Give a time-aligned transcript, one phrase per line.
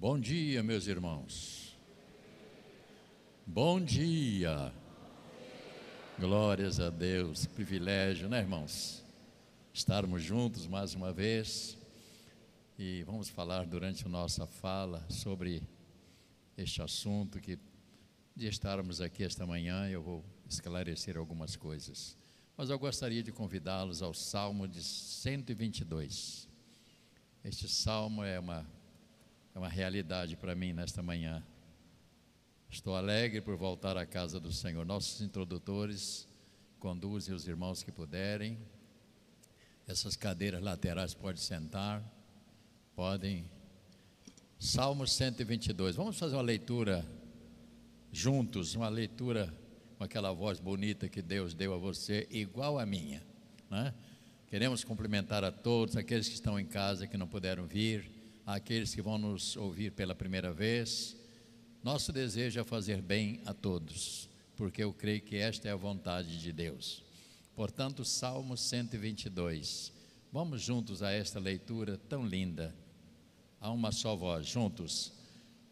[0.00, 1.76] Bom dia, meus irmãos.
[3.46, 4.72] Bom dia.
[6.18, 7.44] Glórias a Deus.
[7.44, 9.04] Privilégio, né, irmãos?
[9.74, 11.76] Estarmos juntos mais uma vez.
[12.78, 15.62] E vamos falar durante a nossa fala sobre
[16.56, 17.58] este assunto que
[18.34, 22.16] de estarmos aqui esta manhã, eu vou esclarecer algumas coisas.
[22.56, 26.48] Mas eu gostaria de convidá-los ao Salmo de 122.
[27.44, 28.66] Este salmo é uma,
[29.60, 31.44] uma realidade para mim nesta manhã.
[32.70, 34.86] Estou alegre por voltar à casa do Senhor.
[34.86, 36.26] Nossos introdutores
[36.78, 38.56] conduzem os irmãos que puderem.
[39.86, 42.02] Essas cadeiras laterais podem sentar,
[42.96, 43.44] podem.
[44.58, 45.94] Salmo 122.
[45.94, 47.04] Vamos fazer uma leitura
[48.10, 49.54] juntos, uma leitura
[49.98, 53.22] com aquela voz bonita que Deus deu a você, igual a minha.
[53.68, 53.92] Né?
[54.46, 59.02] Queremos cumprimentar a todos, aqueles que estão em casa que não puderam vir, aqueles que
[59.02, 61.16] vão nos ouvir pela primeira vez.
[61.82, 66.38] Nosso desejo é fazer bem a todos, porque eu creio que esta é a vontade
[66.40, 67.02] de Deus.
[67.54, 69.92] Portanto, Salmo 122.
[70.32, 72.74] Vamos juntos a esta leitura tão linda.
[73.60, 75.12] A uma só voz, juntos.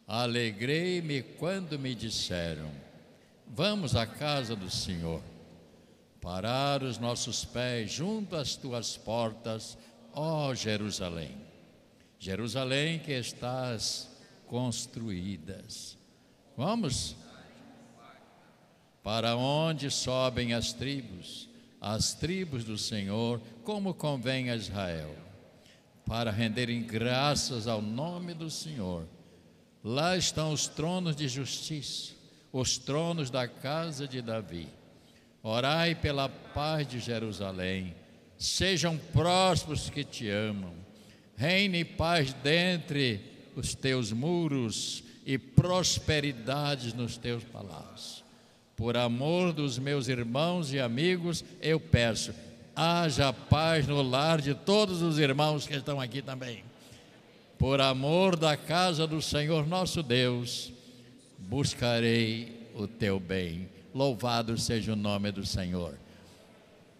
[0.06, 2.70] Alegrei-me quando me disseram:
[3.46, 5.22] Vamos à casa do Senhor.
[6.20, 9.78] Parar os nossos pés junto às tuas portas,
[10.12, 11.47] ó Jerusalém.
[12.18, 14.08] Jerusalém que estás
[14.46, 15.96] construídas.
[16.56, 17.16] Vamos?
[19.02, 21.48] Para onde sobem as tribos,
[21.80, 25.14] as tribos do Senhor, como convém a Israel,
[26.04, 29.06] para renderem graças ao nome do Senhor
[29.82, 32.12] Lá estão os tronos de justiça,
[32.52, 34.68] os tronos da casa de Davi.
[35.42, 37.94] Orai pela paz de Jerusalém.
[38.36, 40.74] Sejam prósperos que te amam.
[41.38, 43.20] Reine paz dentre
[43.56, 48.22] os teus muros e prosperidades nos teus palácios.
[48.76, 52.34] Por amor dos meus irmãos e amigos, eu peço,
[52.76, 56.68] haja paz no lar de todos os irmãos que estão aqui também
[57.58, 60.72] por amor da casa do Senhor nosso Deus,
[61.38, 63.68] buscarei o teu bem.
[63.92, 65.98] Louvado seja o nome do Senhor.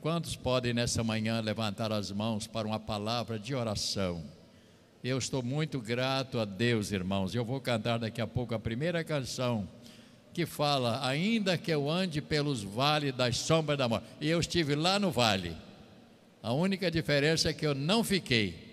[0.00, 4.22] Quantos podem nessa manhã levantar as mãos para uma palavra de oração?
[5.03, 7.34] Eu estou muito grato a Deus, irmãos.
[7.34, 9.69] Eu vou cantar daqui a pouco a primeira canção
[10.32, 14.06] que fala: Ainda que eu ande pelos vales das sombras da morte.
[14.20, 15.56] E eu estive lá no vale.
[16.42, 18.69] A única diferença é que eu não fiquei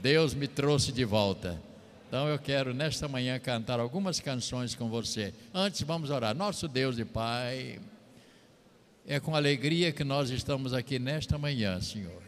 [0.00, 1.60] Deus me trouxe de volta.
[2.08, 5.32] Então eu quero nesta manhã cantar algumas canções com você.
[5.52, 6.34] Antes vamos orar.
[6.34, 7.80] Nosso Deus e Pai,
[9.06, 12.22] é com alegria que nós estamos aqui nesta manhã, Senhor.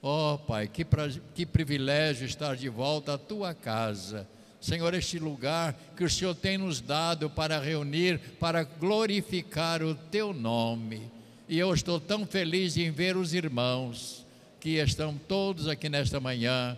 [0.00, 4.28] Oh, Pai, que, pra, que privilégio estar de volta à tua casa.
[4.60, 10.32] Senhor, este lugar que o Senhor tem nos dado para reunir, para glorificar o teu
[10.32, 11.10] nome.
[11.48, 14.24] E eu estou tão feliz em ver os irmãos
[14.60, 16.76] que estão todos aqui nesta manhã.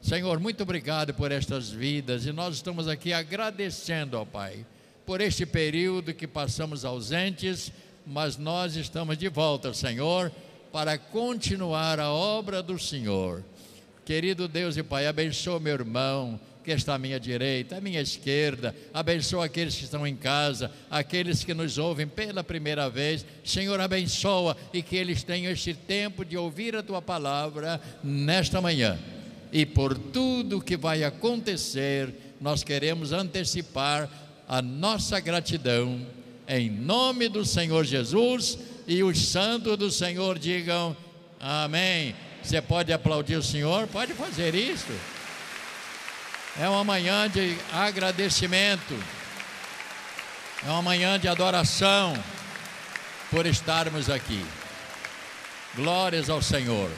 [0.00, 4.64] Senhor, muito obrigado por estas vidas e nós estamos aqui agradecendo ao Pai
[5.04, 7.72] por este período que passamos ausentes,
[8.10, 10.32] mas nós estamos de volta, Senhor,
[10.72, 13.44] para continuar a obra do Senhor.
[14.04, 18.74] Querido Deus e Pai, abençoa meu irmão, que está à minha direita, à minha esquerda,
[18.92, 23.24] abençoa aqueles que estão em casa, aqueles que nos ouvem pela primeira vez.
[23.44, 28.98] Senhor, abençoa e que eles tenham este tempo de ouvir a tua palavra nesta manhã.
[29.52, 34.10] E por tudo que vai acontecer, nós queremos antecipar
[34.48, 36.04] a nossa gratidão
[36.50, 40.96] em nome do Senhor Jesus e os santos do Senhor digam
[41.38, 42.12] amém.
[42.42, 43.86] Você pode aplaudir o Senhor?
[43.86, 44.92] Pode fazer isso.
[46.58, 48.98] É uma manhã de agradecimento,
[50.66, 52.12] é uma manhã de adoração
[53.30, 54.44] por estarmos aqui.
[55.76, 56.90] Glórias ao Senhor,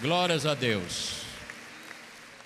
[0.00, 1.20] glórias a Deus.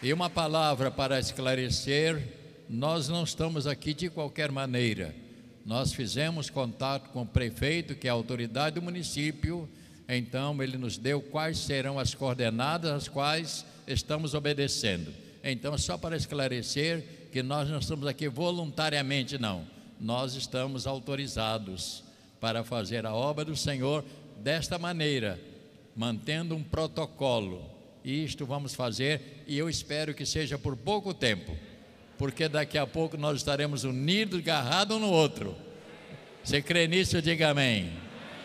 [0.02, 2.22] E uma palavra para esclarecer:
[2.68, 5.29] nós não estamos aqui de qualquer maneira.
[5.64, 9.68] Nós fizemos contato com o prefeito, que é a autoridade do município,
[10.08, 15.12] então ele nos deu quais serão as coordenadas às quais estamos obedecendo.
[15.44, 19.64] Então, só para esclarecer que nós não estamos aqui voluntariamente, não.
[20.00, 22.02] Nós estamos autorizados
[22.40, 24.04] para fazer a obra do Senhor
[24.38, 25.38] desta maneira,
[25.94, 27.70] mantendo um protocolo.
[28.04, 31.54] Isto vamos fazer e eu espero que seja por pouco tempo,
[32.20, 35.56] porque daqui a pouco nós estaremos unidos, agarrados um no outro.
[36.44, 37.22] Você crê nisso?
[37.22, 37.90] Diga amém.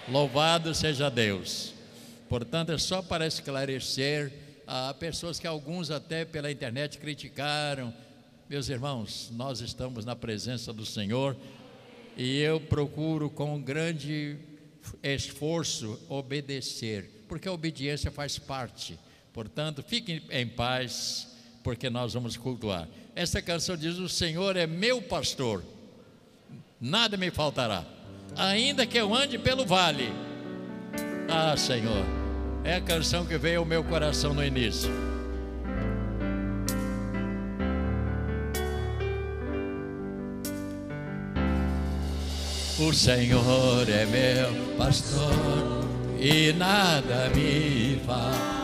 [0.07, 1.74] Louvado seja Deus.
[2.30, 4.31] Portanto, é só para esclarecer
[4.66, 7.94] há pessoas que alguns até pela internet criticaram.
[8.50, 11.36] Meus irmãos, nós estamos na presença do Senhor
[12.16, 14.38] e eu procuro com grande
[15.04, 18.98] esforço obedecer, porque a obediência faz parte.
[19.33, 21.35] Portanto, fiquem em paz,
[21.66, 22.88] porque nós vamos cultuar.
[23.16, 25.64] Essa canção diz: O Senhor é meu pastor,
[26.80, 27.84] nada me faltará,
[28.38, 30.14] ainda que eu ande pelo vale.
[31.28, 32.06] Ah, Senhor,
[32.64, 34.92] é a canção que veio ao meu coração no início.
[42.78, 45.84] O Senhor é meu pastor
[46.20, 48.55] e nada me faltará.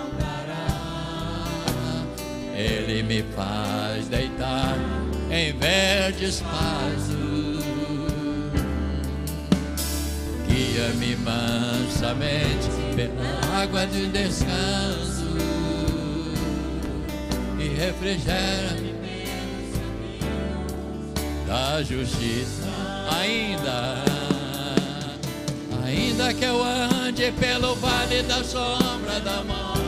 [2.62, 4.78] Ele me faz deitar
[5.32, 7.64] em verdes pastos,
[10.48, 15.36] guia-me mansamente pela água de descanso
[17.58, 18.92] e refrigera-me
[21.48, 22.70] da justiça
[23.10, 24.04] ainda,
[25.84, 29.81] ainda que eu ande pelo vale da sombra da morte,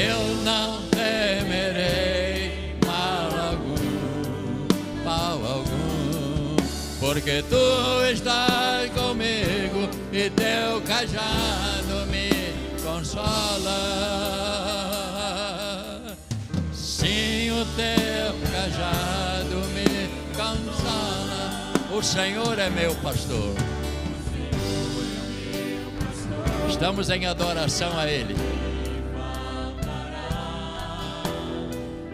[0.00, 6.56] eu não temerei mal algum, mal algum,
[6.98, 7.56] porque tu
[8.10, 12.30] estás comigo e teu cajado me
[12.82, 13.76] consola.
[16.72, 21.72] Sim, o teu cajado me consola.
[21.92, 23.54] O Senhor é meu pastor.
[26.70, 28.69] Estamos em adoração a Ele.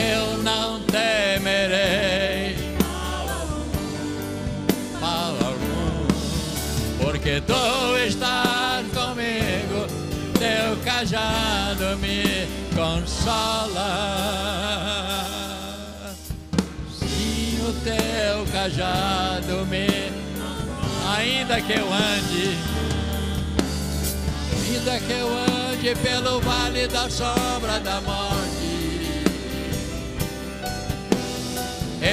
[0.00, 2.56] eu não temerei
[5.00, 6.06] mal algum,
[7.04, 9.86] porque tu estás comigo,
[10.38, 13.90] teu cajado me consola.
[16.98, 19.86] Sim, o teu cajado me,
[21.16, 22.56] ainda que eu ande,
[24.66, 28.49] ainda que eu ande pelo vale da sombra da morte,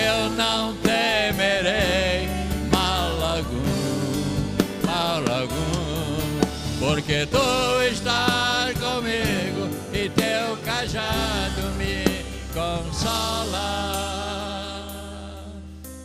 [0.07, 2.27] eu não temerei
[2.71, 12.05] mal algum, mal algum, porque tu estás comigo e teu cajado me
[12.53, 13.67] consola.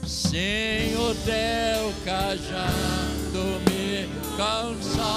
[0.05, 5.13] Sim, o teu cajado me consola.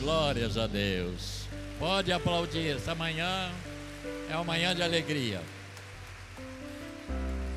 [0.00, 1.42] Glórias a Deus.
[1.78, 2.76] Pode aplaudir.
[2.76, 3.50] Essa manhã
[4.32, 5.42] é uma manhã de alegria.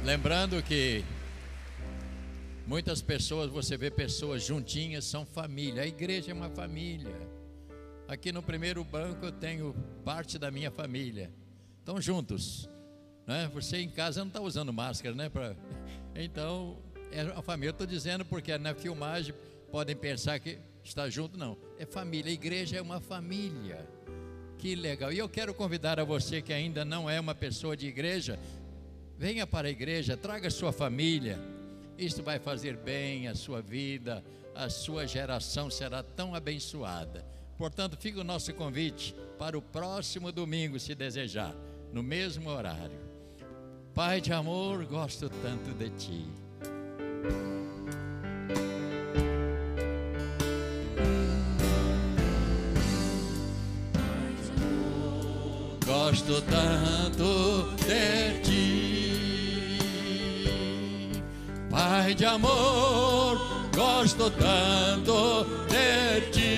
[0.04, 1.06] Lembrando que
[2.68, 5.84] muitas pessoas, você vê pessoas juntinhas, são família.
[5.84, 7.16] A igreja é uma família.
[8.10, 11.32] Aqui no primeiro banco eu tenho parte da minha família.
[11.80, 12.70] Estão juntos.
[13.26, 13.50] Né?
[13.54, 15.30] Você em casa não está usando máscara, né?
[15.30, 15.56] Pra...
[16.14, 16.78] Então,
[17.12, 17.72] é a família.
[17.72, 19.34] Estou dizendo porque na filmagem
[19.72, 21.38] podem pensar que está junto.
[21.38, 22.30] Não, é família.
[22.30, 23.95] A igreja é uma família.
[24.66, 25.14] Que legal.
[25.14, 28.40] E eu quero convidar a você que ainda não é uma pessoa de igreja,
[29.16, 31.40] venha para a igreja, traga sua família.
[32.00, 34.24] Isto vai fazer bem a sua vida,
[34.56, 37.24] a sua geração será tão abençoada.
[37.60, 41.56] Portanto, fica o nosso convite para o próximo domingo, se desejar,
[41.94, 43.00] no mesmo horário.
[43.94, 46.26] Pai de amor, gosto tanto de ti.
[56.06, 59.82] Gosto tanto de ti,
[61.68, 63.40] Pai de amor,
[63.76, 66.58] gosto tanto de ti.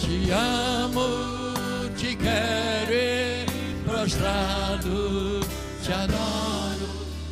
[0.00, 1.06] Te amo,
[1.96, 3.46] te quero e
[3.86, 5.40] prostrado
[5.84, 6.88] te adoro,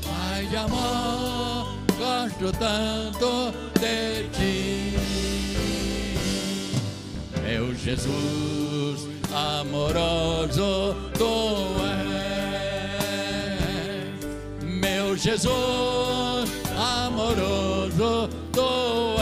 [0.06, 1.66] Pai de amor,
[1.98, 4.37] gosto tanto de ti.
[7.88, 11.24] Jesus amoroso, tu
[11.88, 12.04] és,
[14.62, 19.17] meu Jesus amoroso tu és.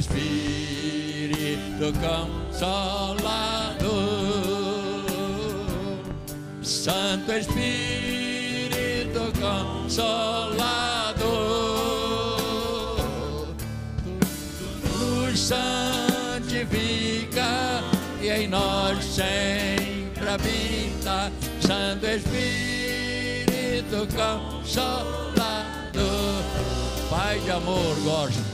[0.00, 3.20] Espírito Consolador,
[6.62, 10.00] Santo Espírito Consolador,
[14.98, 16.72] nos santifica
[18.22, 21.30] e em nós sempre habita,
[21.60, 25.60] Santo Espírito Consolador,
[27.10, 28.49] Pai de amor, gosto.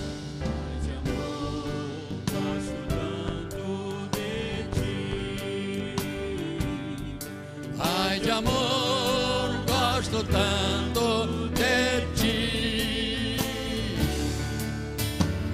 [8.27, 13.37] De amor, gosto tanto de ti.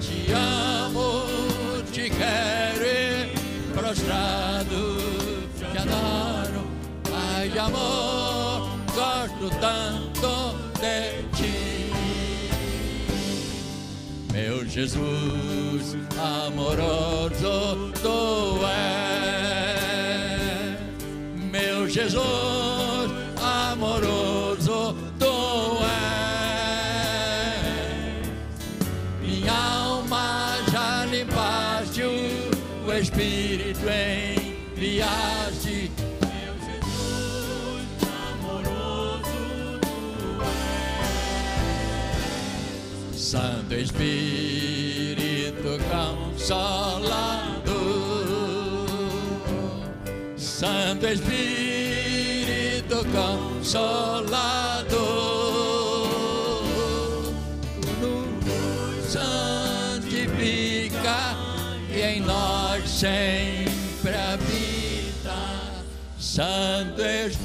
[0.01, 1.27] Te amo,
[1.91, 3.31] te quero e
[3.75, 4.97] prostrado
[5.55, 6.61] te adoro.
[7.03, 10.97] Pai de amor, gosto tanto de
[11.37, 11.91] ti.
[14.33, 19.13] Meu Jesus, amoroso tu és.
[21.51, 22.52] Meu Jesus,
[43.73, 47.07] Santo Espírito Consolador,
[50.37, 54.43] Santo Espírito Consolador,
[59.09, 60.45] santifica
[61.89, 65.33] e em nós sempre habita,
[66.19, 67.42] Santo Espírito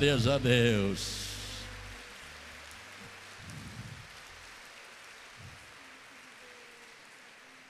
[0.00, 1.28] Glórias a Deus.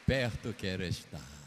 [0.06, 1.39] Perto quero estar.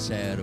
[0.00, 0.39] Sou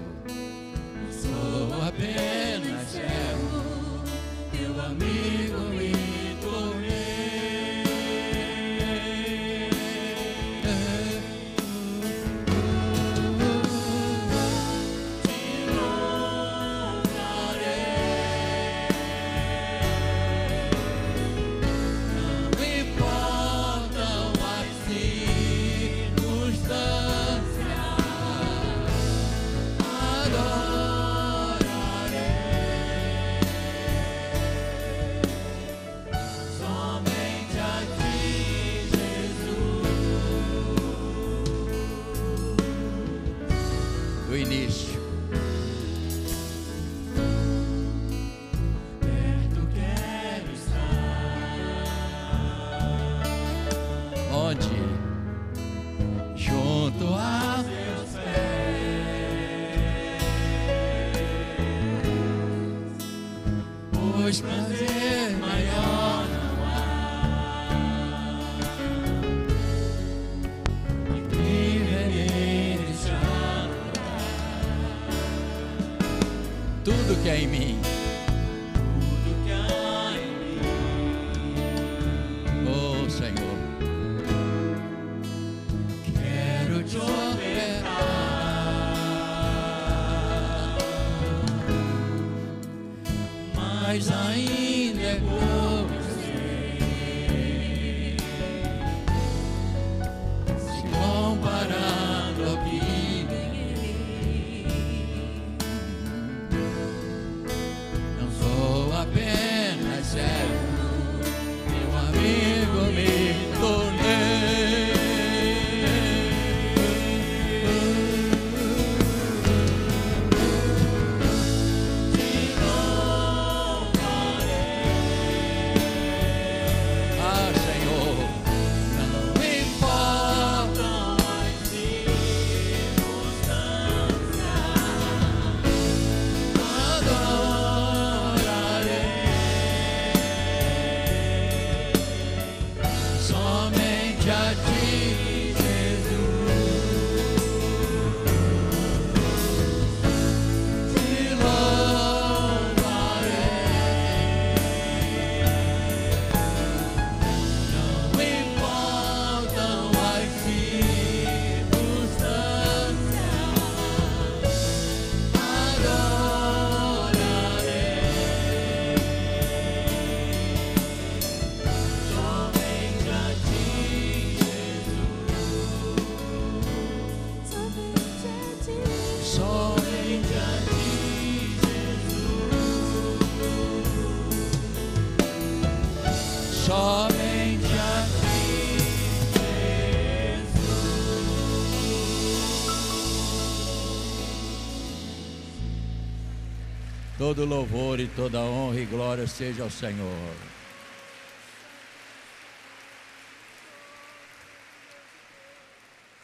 [197.27, 200.33] Todo louvor e toda honra e glória seja ao Senhor.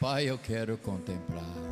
[0.00, 1.63] Pai, eu quero contemplar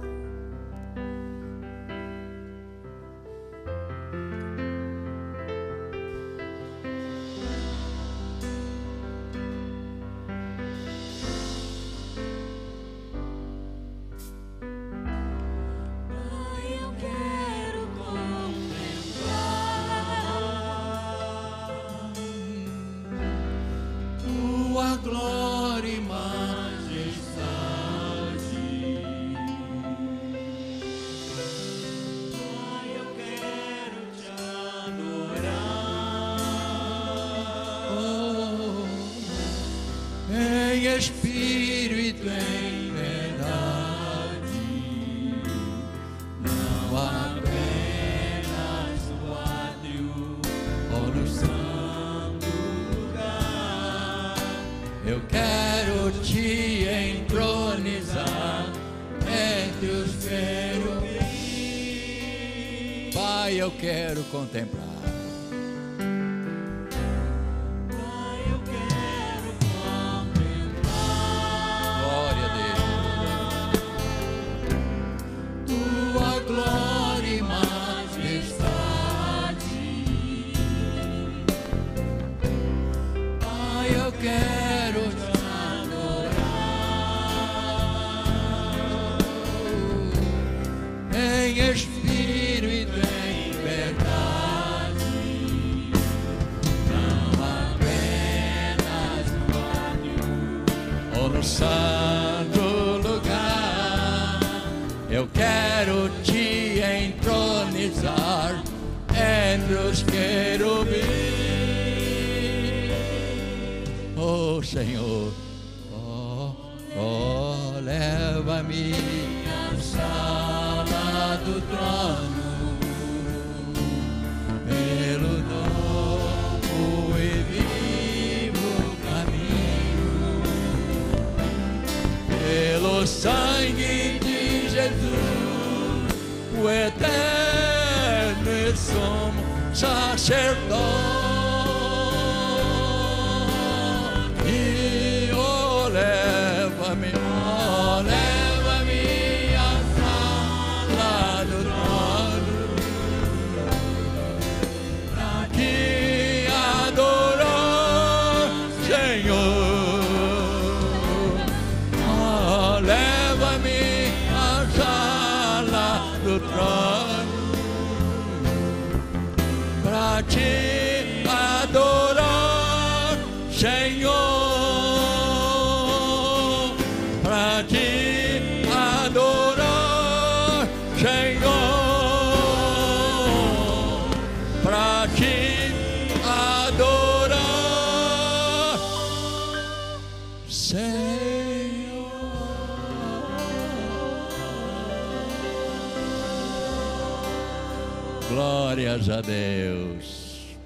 [199.02, 200.56] Glórias a Deus.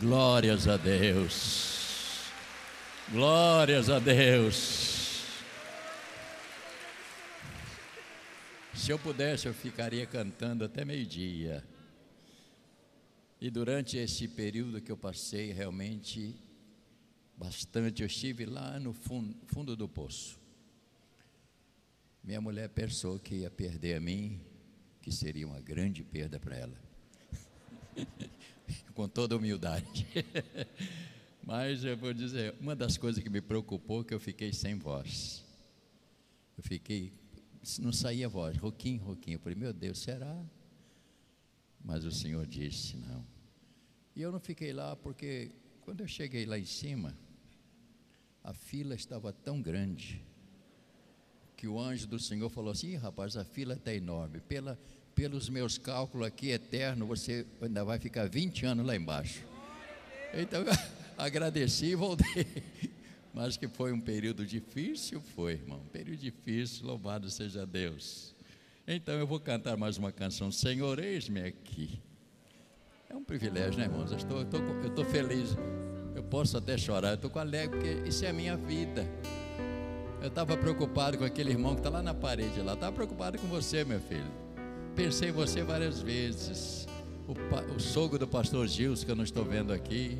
[0.00, 2.32] Glórias a Deus.
[3.12, 5.20] Glórias a Deus.
[8.72, 11.62] Se eu pudesse, eu ficaria cantando até meio-dia.
[13.38, 16.34] E durante esse período que eu passei, realmente,
[17.36, 20.40] bastante, eu estive lá no fundo, fundo do poço.
[22.24, 24.40] Minha mulher pensou que ia perder a mim,
[25.00, 26.76] que seria uma grande perda para ela.
[28.94, 30.06] Com toda humildade.
[31.42, 34.76] Mas eu vou dizer, uma das coisas que me preocupou é que eu fiquei sem
[34.76, 35.44] voz.
[36.56, 37.12] Eu fiquei,
[37.78, 39.36] não saía voz, roquinho, roquinho.
[39.36, 40.44] Eu falei, meu Deus, será?
[41.82, 43.26] Mas o Senhor disse, não.
[44.14, 47.16] E eu não fiquei lá porque quando eu cheguei lá em cima,
[48.44, 50.22] a fila estava tão grande
[51.60, 54.40] que o anjo do Senhor falou assim: "Ih, rapaz, a fila está enorme.
[54.40, 54.80] Pela,
[55.14, 59.44] pelos meus cálculos aqui eterno, você ainda vai ficar 20 anos lá embaixo.
[60.32, 60.64] Então
[61.18, 62.46] agradeci e voltei.
[63.34, 65.80] Mas que foi um período difícil, foi, irmão.
[65.80, 68.34] Um período difícil, louvado seja Deus.
[68.88, 72.00] Então eu vou cantar mais uma canção, Senhor, eis-me aqui.
[73.10, 74.10] É um privilégio, né, irmãos?
[74.10, 75.50] Eu estou, eu estou, eu estou feliz.
[76.16, 79.06] Eu posso até chorar, eu estou alegre, porque isso é a minha vida.
[80.20, 82.74] Eu estava preocupado com aquele irmão que está lá na parede lá.
[82.74, 84.30] Estava preocupado com você, meu filho.
[84.94, 86.86] Pensei em você várias vezes.
[87.26, 90.18] O, o sogro do pastor Gilson, que eu não estou vendo aqui.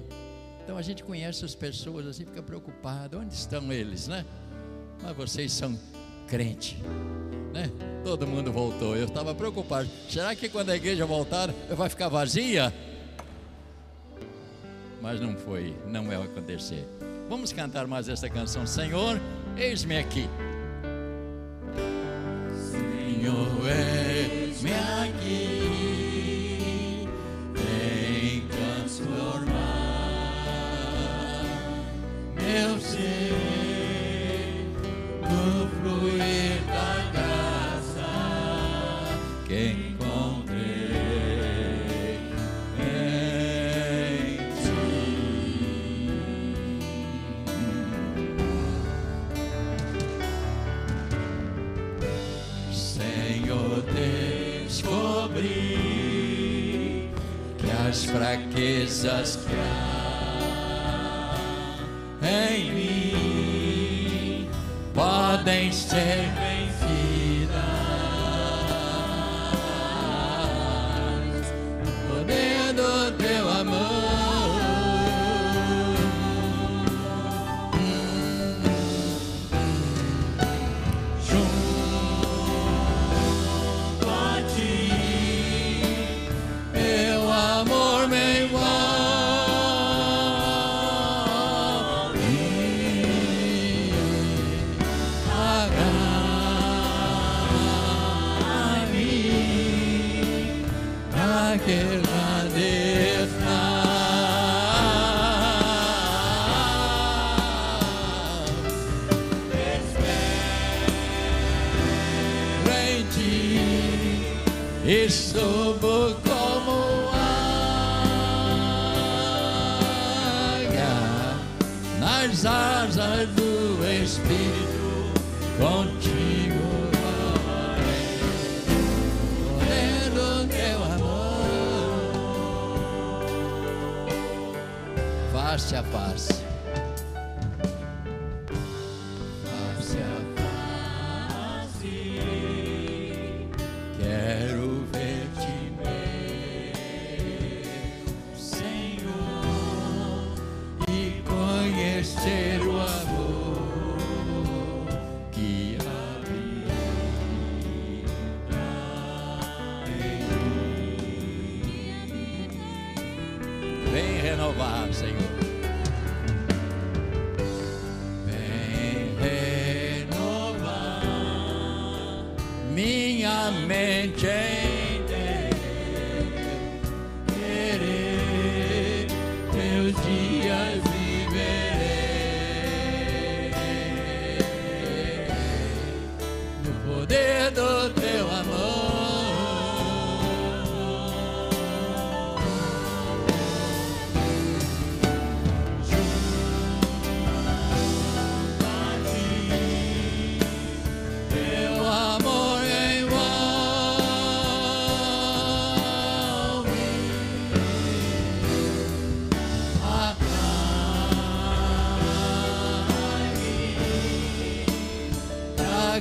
[0.65, 3.19] Então a gente conhece as pessoas assim, fica preocupado.
[3.19, 4.25] Onde estão eles, né?
[5.03, 5.79] Mas vocês são
[6.27, 6.79] crente,
[7.53, 7.71] né?
[8.03, 8.97] Todo mundo voltou.
[8.97, 9.89] Eu estava preocupado.
[10.09, 12.73] Será que quando a igreja voltar vai ficar vazia?
[15.03, 16.87] Mas não foi, não vai acontecer.
[17.29, 18.67] Vamos cantar mais essa canção.
[18.67, 19.21] Senhor,
[19.57, 20.29] eis-me aqui.
[22.55, 24.73] Senhor, eis-me
[25.05, 26.29] aqui.
[27.55, 29.55] Vem transformar
[32.37, 33.20] meu ser
[58.31, 59.55] fraquezas que
[62.23, 64.49] há em mim
[64.95, 66.40] podem ser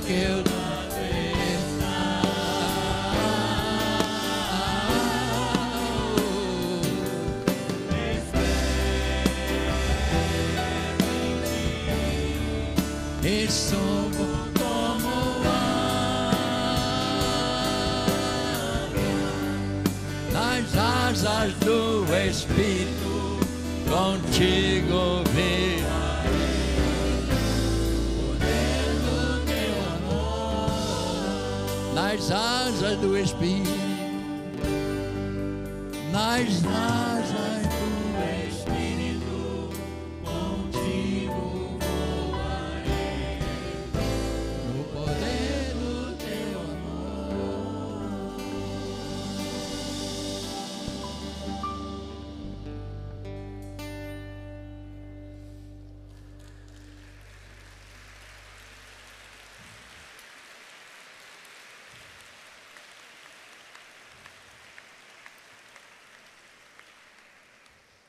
[0.00, 0.59] que
[32.96, 33.79] do Espírito,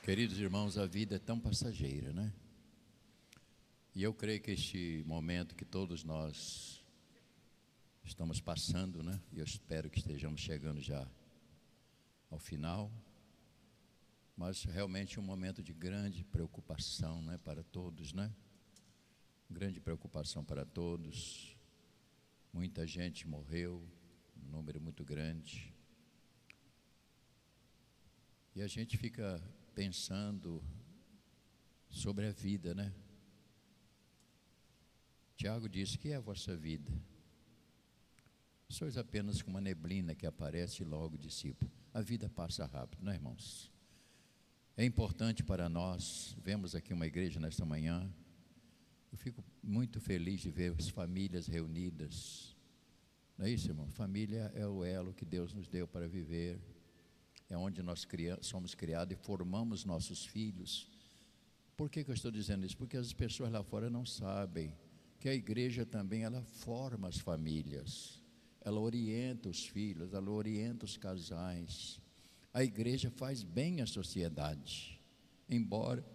[0.03, 2.33] Queridos irmãos, a vida é tão passageira, né?
[3.93, 6.83] E eu creio que este momento que todos nós
[8.03, 9.21] estamos passando, né?
[9.31, 11.07] E eu espero que estejamos chegando já
[12.31, 12.91] ao final,
[14.35, 18.33] mas realmente um momento de grande preocupação, né, para todos, né?
[19.47, 21.55] Grande preocupação para todos.
[22.51, 23.87] Muita gente morreu,
[24.35, 25.71] um número muito grande.
[28.55, 29.39] E a gente fica
[29.73, 30.63] pensando
[31.89, 32.93] sobre a vida, né?
[35.35, 36.91] Tiago disse: Que é a vossa vida?
[38.69, 41.65] Sois apenas como uma neblina que aparece e logo dissipa.
[41.93, 43.69] A vida passa rápido, não é, irmãos?
[44.77, 48.09] É importante para nós, vemos aqui uma igreja nesta manhã.
[49.11, 52.55] Eu fico muito feliz de ver as famílias reunidas.
[53.37, 53.89] Não é isso, irmão?
[53.91, 56.57] Família é o elo que Deus nos deu para viver
[57.51, 58.07] é onde nós
[58.41, 60.87] somos criados e formamos nossos filhos.
[61.75, 62.77] Por que, que eu estou dizendo isso?
[62.77, 64.73] Porque as pessoas lá fora não sabem
[65.19, 68.23] que a igreja também ela forma as famílias,
[68.61, 71.99] ela orienta os filhos, ela orienta os casais.
[72.53, 74.97] A igreja faz bem à sociedade,
[75.49, 76.05] embora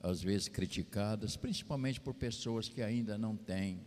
[0.00, 3.82] às vezes criticadas, principalmente por pessoas que ainda não têm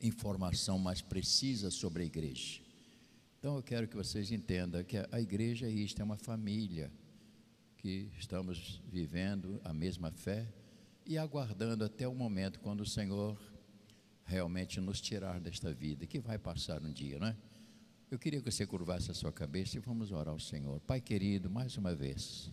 [0.00, 2.69] informação mais precisa sobre a igreja.
[3.40, 6.92] Então eu quero que vocês entendam que a igreja é isto, é uma família
[7.78, 10.46] que estamos vivendo a mesma fé
[11.06, 13.40] e aguardando até o momento quando o Senhor
[14.26, 17.36] realmente nos tirar desta vida, que vai passar um dia, não é?
[18.10, 20.78] Eu queria que você curvasse a sua cabeça e vamos orar ao Senhor.
[20.80, 22.52] Pai querido, mais uma vez,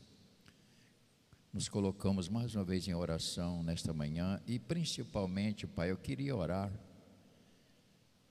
[1.52, 6.71] nos colocamos mais uma vez em oração nesta manhã e principalmente, Pai, eu queria orar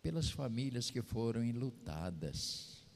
[0.07, 2.87] pelas famílias que foram enlutadas.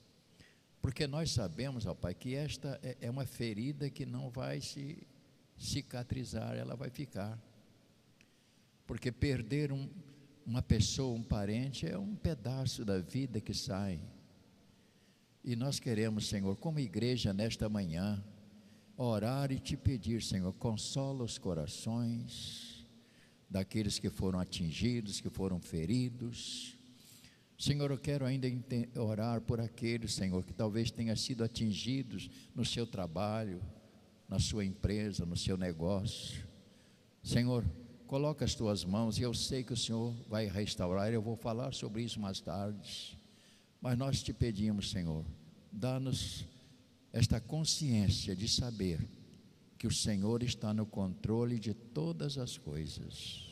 [0.81, 4.97] Porque nós sabemos, ó Pai, que esta é, é uma ferida que não vai se
[5.59, 7.37] cicatrizar, ela vai ficar.
[8.87, 9.89] Porque perder um,
[10.47, 14.01] uma pessoa, um parente, é um pedaço da vida que sai.
[15.43, 18.25] E nós queremos, Senhor, como igreja nesta manhã,
[18.97, 22.87] orar e te pedir, Senhor, consola os corações
[23.51, 26.79] daqueles que foram atingidos, que foram feridos
[27.61, 28.49] Senhor, eu quero ainda
[28.97, 33.61] orar por aqueles, Senhor, que talvez tenham sido atingidos no seu trabalho,
[34.27, 36.49] na sua empresa, no seu negócio.
[37.23, 37.63] Senhor,
[38.07, 41.75] coloca as tuas mãos e eu sei que o Senhor vai restaurar, eu vou falar
[41.75, 43.21] sobre isso mais tarde.
[43.79, 45.23] Mas nós te pedimos, Senhor,
[45.71, 46.47] dá-nos
[47.13, 49.07] esta consciência de saber
[49.77, 53.50] que o Senhor está no controle de todas as coisas.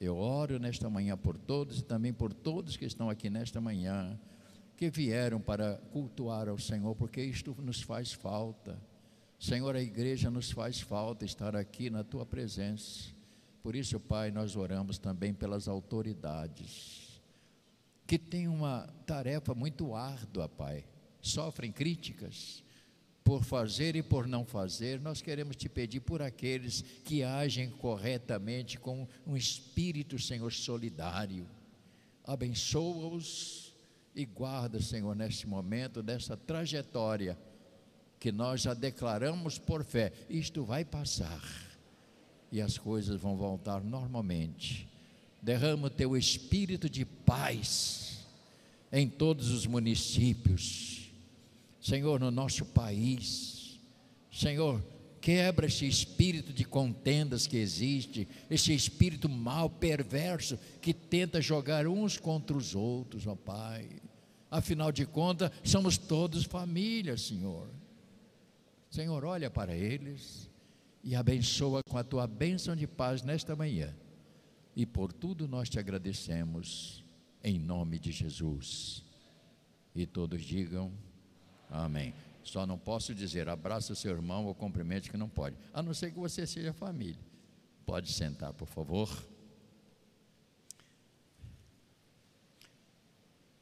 [0.00, 4.18] Eu oro nesta manhã por todos e também por todos que estão aqui nesta manhã,
[4.76, 8.76] que vieram para cultuar ao Senhor, porque isto nos faz falta.
[9.38, 13.12] Senhor, a igreja nos faz falta estar aqui na tua presença.
[13.62, 17.22] Por isso, Pai, nós oramos também pelas autoridades,
[18.06, 20.84] que têm uma tarefa muito árdua, Pai.
[21.20, 22.63] Sofrem críticas,
[23.24, 28.78] por fazer e por não fazer, nós queremos te pedir por aqueles que agem corretamente
[28.78, 31.48] com um espírito, Senhor, solidário.
[32.22, 33.74] Abençoa-os
[34.14, 37.38] e guarda, Senhor, neste momento, dessa trajetória
[38.20, 40.12] que nós já declaramos por fé.
[40.28, 41.42] Isto vai passar
[42.52, 44.86] e as coisas vão voltar normalmente.
[45.40, 48.26] Derrama o teu espírito de paz
[48.92, 51.03] em todos os municípios
[51.84, 53.78] Senhor, no nosso país.
[54.32, 54.82] Senhor,
[55.24, 62.18] Quebra este espírito de contendas que existe, este espírito mal, perverso, que tenta jogar uns
[62.18, 63.88] contra os outros, ó Pai.
[64.50, 67.70] Afinal de contas, somos todos família, Senhor.
[68.90, 70.50] Senhor, olha para eles
[71.02, 73.96] e abençoa com a tua bênção de paz nesta manhã.
[74.76, 77.02] E por tudo nós te agradecemos,
[77.42, 79.02] em nome de Jesus.
[79.94, 80.92] E todos digam
[81.70, 82.14] amém.
[82.42, 86.12] Só não posso dizer abraça seu irmão ou cumprimente que não pode, a não ser
[86.12, 87.18] que você seja família.
[87.86, 89.08] Pode sentar, por favor.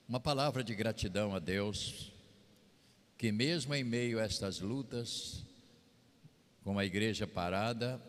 [0.09, 2.13] Uma palavra de gratidão a Deus,
[3.17, 5.45] que mesmo em meio a estas lutas,
[6.63, 8.01] com a igreja parada,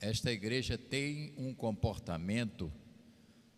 [0.00, 2.72] esta igreja tem um comportamento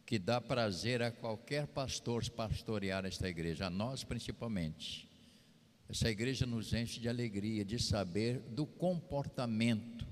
[0.05, 5.09] que dá prazer a qualquer pastor pastorear esta igreja, a nós principalmente.
[5.89, 10.07] Essa igreja nos enche de alegria de saber do comportamento,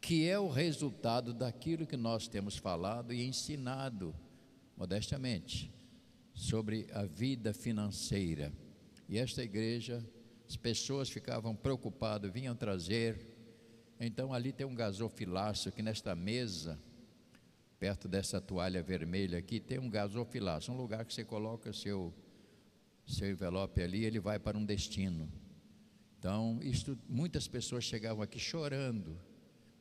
[0.00, 4.14] que é o resultado daquilo que nós temos falado e ensinado,
[4.76, 5.72] modestamente,
[6.34, 8.52] sobre a vida financeira.
[9.08, 10.04] E esta igreja,
[10.48, 13.26] as pessoas ficavam preocupadas, vinham trazer.
[13.98, 16.78] Então ali tem um gasofilaço que nesta mesa,
[17.78, 22.12] perto dessa toalha vermelha aqui, tem um gasofilaço, um lugar que você coloca seu
[23.06, 25.30] seu envelope ali, ele vai para um destino.
[26.18, 29.18] Então, isto, muitas pessoas chegavam aqui chorando.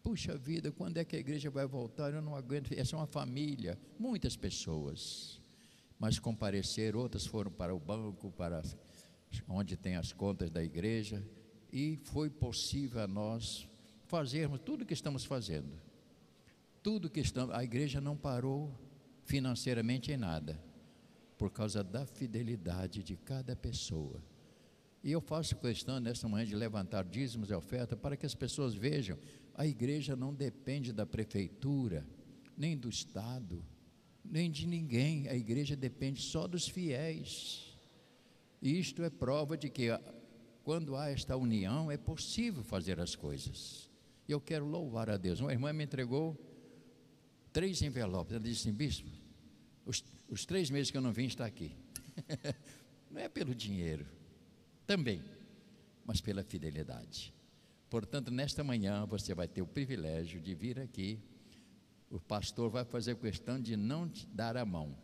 [0.02, 2.14] Puxa vida, quando é que a igreja vai voltar?
[2.14, 2.72] Eu não aguento.
[2.74, 3.78] Essa é uma família.
[4.00, 5.40] Muitas pessoas.
[6.00, 8.64] Mas compareceram, outras foram para o banco, para
[9.48, 11.24] onde tem as contas da igreja.
[11.72, 13.70] E foi possível a nós
[14.08, 15.80] fazermos tudo o que estamos fazendo.
[16.82, 17.54] Tudo que estamos.
[17.54, 18.74] A igreja não parou
[19.24, 20.71] financeiramente em nada
[21.42, 24.24] por causa da fidelidade de cada pessoa.
[25.04, 28.76] E eu faço questão nesta manhã de levantar dízimos e oferta para que as pessoas
[28.76, 29.18] vejam:
[29.56, 32.06] a igreja não depende da prefeitura,
[32.56, 33.66] nem do Estado,
[34.24, 37.76] nem de ninguém, a igreja depende só dos fiéis.
[38.62, 39.88] E isto é prova de que
[40.64, 43.90] quando há esta união é possível fazer as coisas.
[44.28, 45.40] E eu quero louvar a Deus.
[45.40, 46.40] Uma irmã me entregou
[47.52, 48.32] três envelopes.
[48.32, 49.10] Ela disse assim, bispo,
[49.84, 51.76] os, os três meses que eu não vim está aqui.
[53.12, 54.08] não é pelo dinheiro,
[54.88, 55.22] também,
[56.06, 57.34] mas pela fidelidade.
[57.90, 61.20] Portanto, nesta manhã você vai ter o privilégio de vir aqui.
[62.10, 64.98] O pastor vai fazer questão de não te dar a mão.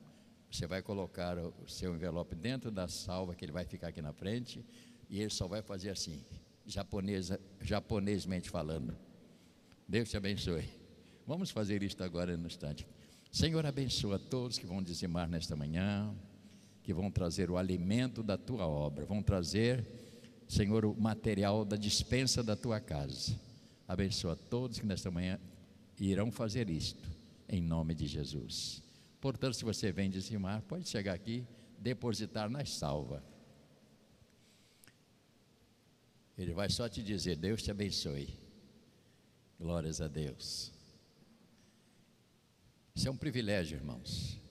[0.50, 4.14] Você vai colocar o seu envelope dentro da salva, que ele vai ficar aqui na
[4.14, 4.66] frente,
[5.10, 6.24] e ele só vai fazer assim,
[6.66, 8.98] japonesa, japonesmente falando.
[9.86, 10.70] Deus te abençoe.
[11.26, 12.88] Vamos fazer isto agora no instante.
[13.38, 16.12] Senhor, abençoa todos que vão dizimar nesta manhã,
[16.82, 19.86] que vão trazer o alimento da tua obra, vão trazer,
[20.48, 23.40] Senhor, o material da dispensa da tua casa.
[23.88, 25.40] Abençoa todos que nesta manhã
[26.00, 27.08] irão fazer isto,
[27.48, 28.82] em nome de Jesus.
[29.22, 31.46] Portanto, se você vem dizimar, pode chegar aqui,
[31.78, 33.24] depositar na salva.
[36.36, 38.34] Ele vai só te dizer: Deus te abençoe.
[39.60, 40.76] Glórias a Deus.
[42.98, 44.42] Isso é um privilégio, irmãos.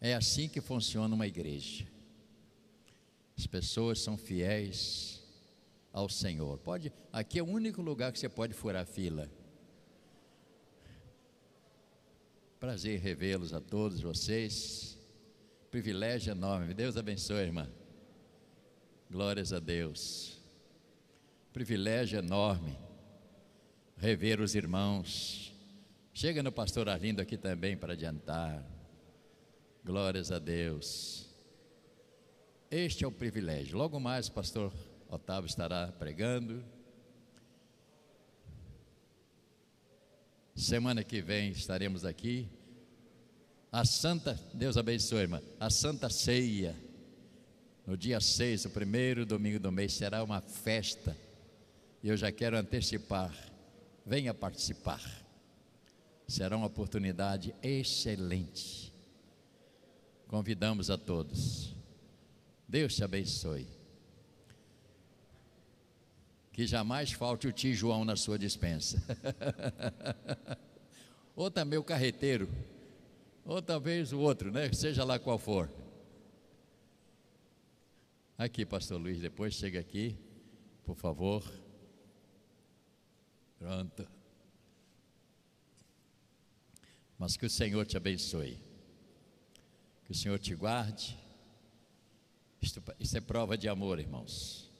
[0.00, 1.84] É assim que funciona uma igreja.
[3.36, 5.20] As pessoas são fiéis
[5.92, 6.58] ao Senhor.
[6.58, 9.28] Pode, aqui é o único lugar que você pode furar fila.
[12.60, 14.96] Prazer revê-los a todos vocês.
[15.68, 16.72] Privilégio enorme.
[16.72, 17.68] Deus abençoe, irmã.
[19.10, 20.40] Glórias a Deus.
[21.52, 22.78] Privilégio enorme
[23.96, 25.45] rever os irmãos
[26.18, 28.64] Chega no pastor Arlindo aqui também para adiantar.
[29.84, 31.28] Glórias a Deus.
[32.70, 33.76] Este é o privilégio.
[33.76, 34.72] Logo mais, o pastor
[35.10, 36.64] Otávio estará pregando.
[40.54, 42.48] Semana que vem estaremos aqui.
[43.70, 45.42] A Santa, Deus abençoe, irmã.
[45.60, 46.74] A Santa Ceia.
[47.86, 51.14] No dia 6, o primeiro domingo do mês, será uma festa.
[52.02, 53.36] E eu já quero antecipar.
[54.06, 55.25] Venha participar
[56.26, 58.92] será uma oportunidade excelente.
[60.26, 61.74] Convidamos a todos.
[62.68, 63.66] Deus te abençoe.
[66.52, 69.02] Que jamais falte o tio João na sua dispensa.
[71.36, 72.48] ou também o carreteiro.
[73.44, 74.72] Ou talvez o outro, né?
[74.72, 75.70] Seja lá qual for.
[78.36, 80.16] Aqui, pastor Luiz, depois chega aqui,
[80.84, 81.44] por favor.
[83.58, 84.15] Pronto.
[87.18, 88.60] Mas que o Senhor te abençoe.
[90.04, 91.18] Que o Senhor te guarde.
[92.60, 94.70] Isto, isso é prova de amor, irmãos.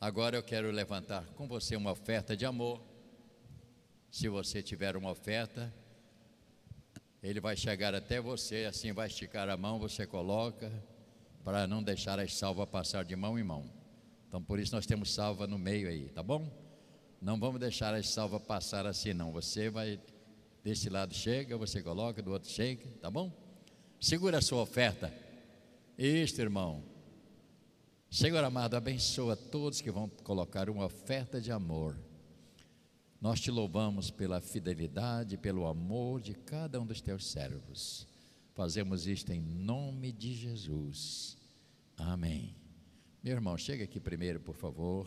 [0.00, 2.80] Agora eu quero levantar com você uma oferta de amor.
[4.10, 5.72] Se você tiver uma oferta,
[7.22, 10.72] ele vai chegar até você, assim vai esticar a mão, você coloca,
[11.44, 13.70] para não deixar as salvas passar de mão em mão.
[14.26, 16.50] Então por isso nós temos salva no meio aí, tá bom?
[17.20, 19.32] Não vamos deixar as salvas passar assim, não.
[19.32, 20.00] Você vai
[20.62, 23.32] desse lado chega, você coloca, do outro chega, tá bom?
[24.00, 25.12] Segura a sua oferta.
[25.96, 26.82] Isto, irmão.
[28.10, 31.96] Senhor amado, abençoa todos que vão colocar uma oferta de amor.
[33.20, 38.08] Nós te louvamos pela fidelidade, pelo amor de cada um dos teus servos.
[38.54, 41.36] Fazemos isto em nome de Jesus.
[41.96, 42.56] Amém.
[43.22, 45.06] Meu irmão, chega aqui primeiro, por favor.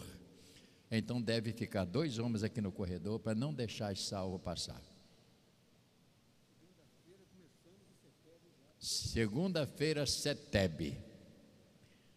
[0.91, 4.92] Então deve ficar dois homens aqui no corredor para não deixar as salvas passar.
[8.83, 10.97] Segunda-feira, Setebe.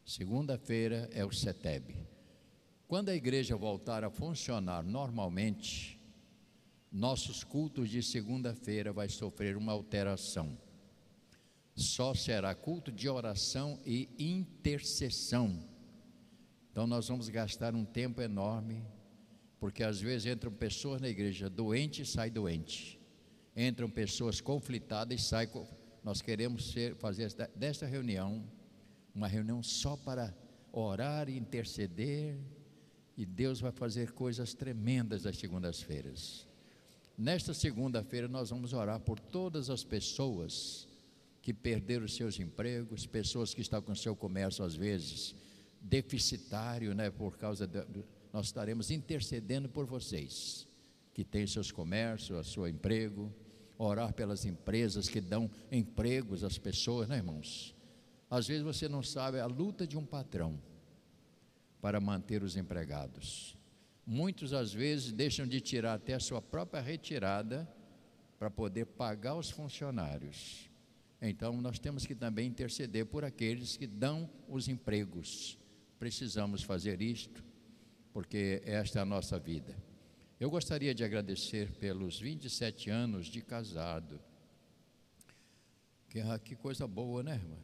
[0.05, 1.97] Segunda-feira é o Setebe.
[2.89, 5.97] Quando a igreja voltar a funcionar normalmente,
[6.91, 10.59] nossos cultos de segunda-feira vai sofrer uma alteração.
[11.77, 15.63] Só será culto de oração e intercessão.
[16.73, 18.83] Então nós vamos gastar um tempo enorme,
[19.61, 22.99] porque às vezes entram pessoas na igreja doente e sai doente.
[23.57, 25.47] Entram pessoas conflitadas e sai
[26.07, 28.49] nós queremos ser, fazer desta reunião
[29.13, 30.33] uma reunião só para
[30.71, 32.39] orar e interceder,
[33.17, 36.47] e Deus vai fazer coisas tremendas nas segundas-feiras.
[37.19, 40.87] Nesta segunda-feira, nós vamos orar por todas as pessoas
[41.43, 45.35] que perderam seus empregos, pessoas que estão com seu comércio, às vezes,
[45.81, 47.85] deficitário, né, por causa de,
[48.33, 50.69] nós estaremos intercedendo por vocês
[51.13, 53.35] que têm seus comércios, seu emprego
[53.79, 57.75] orar pelas empresas que dão empregos às pessoas, né, irmãos?
[58.31, 60.61] Às vezes você não sabe a luta de um patrão
[61.81, 63.57] para manter os empregados.
[64.05, 67.69] Muitos, às vezes, deixam de tirar até a sua própria retirada
[68.39, 70.71] para poder pagar os funcionários.
[71.21, 75.59] Então, nós temos que também interceder por aqueles que dão os empregos.
[75.99, 77.43] Precisamos fazer isto,
[78.13, 79.77] porque esta é a nossa vida.
[80.39, 84.21] Eu gostaria de agradecer pelos 27 anos de casado.
[86.11, 87.57] Que, ah, que coisa boa, né, irmã?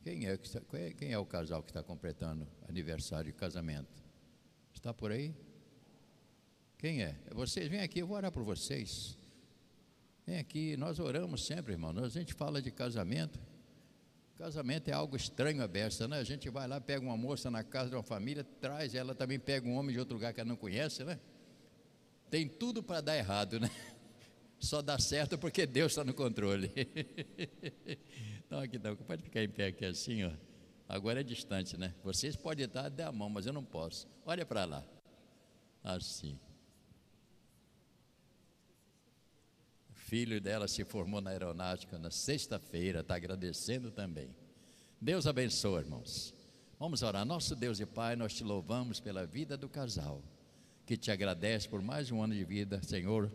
[0.00, 0.38] Quem é,
[0.96, 4.00] quem é o casal que está completando aniversário de casamento?
[4.72, 5.34] Está por aí?
[6.78, 7.16] Quem é?
[7.26, 7.34] é?
[7.34, 9.18] Vocês, vem aqui, eu vou orar por vocês.
[10.24, 11.92] Vem aqui, nós oramos sempre, irmão.
[11.98, 13.40] A gente fala de casamento.
[14.36, 16.18] Casamento é algo estranho a beça, né?
[16.18, 19.38] A gente vai lá, pega uma moça na casa de uma família, traz, ela também
[19.38, 21.18] pega um homem de outro lugar que ela não conhece, né?
[22.30, 23.70] Tem tudo para dar errado, né?
[24.58, 26.70] Só dá certo porque Deus está no controle.
[28.46, 30.32] Então aqui não, pode ficar em pé aqui assim, ó.
[30.88, 31.94] Agora é distante, né?
[32.02, 34.08] Vocês podem estar dar a mão, mas eu não posso.
[34.26, 34.84] Olha para lá.
[35.84, 36.36] Assim.
[39.88, 44.34] O filho dela se formou na aeronáutica na sexta-feira, está agradecendo também.
[45.00, 46.34] Deus abençoe, irmãos.
[46.76, 47.24] Vamos orar.
[47.24, 50.20] Nosso Deus e Pai, nós te louvamos pela vida do casal
[50.90, 53.32] que te agradece por mais um ano de vida, Senhor,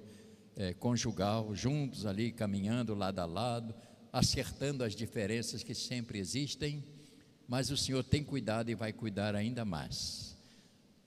[0.57, 3.73] é, conjugal, juntos ali, caminhando lado a lado,
[4.11, 6.83] acertando as diferenças que sempre existem,
[7.47, 10.37] mas o Senhor tem cuidado e vai cuidar ainda mais.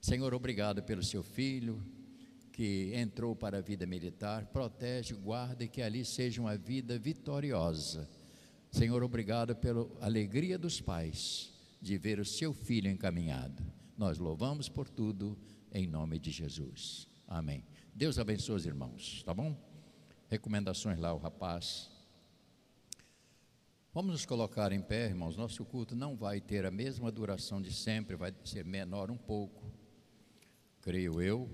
[0.01, 1.85] Senhor, obrigado pelo seu filho
[2.51, 8.09] que entrou para a vida militar, protege, guarda e que ali seja uma vida vitoriosa.
[8.71, 13.63] Senhor, obrigado pela alegria dos pais de ver o seu filho encaminhado.
[13.95, 15.37] Nós louvamos por tudo
[15.71, 17.07] em nome de Jesus.
[17.27, 17.63] Amém.
[17.93, 19.55] Deus abençoe os irmãos, tá bom?
[20.27, 21.89] Recomendações lá, o rapaz.
[23.93, 25.35] Vamos nos colocar em pé, irmãos.
[25.35, 29.71] Nosso culto não vai ter a mesma duração de sempre, vai ser menor um pouco,
[30.81, 31.49] creio eu.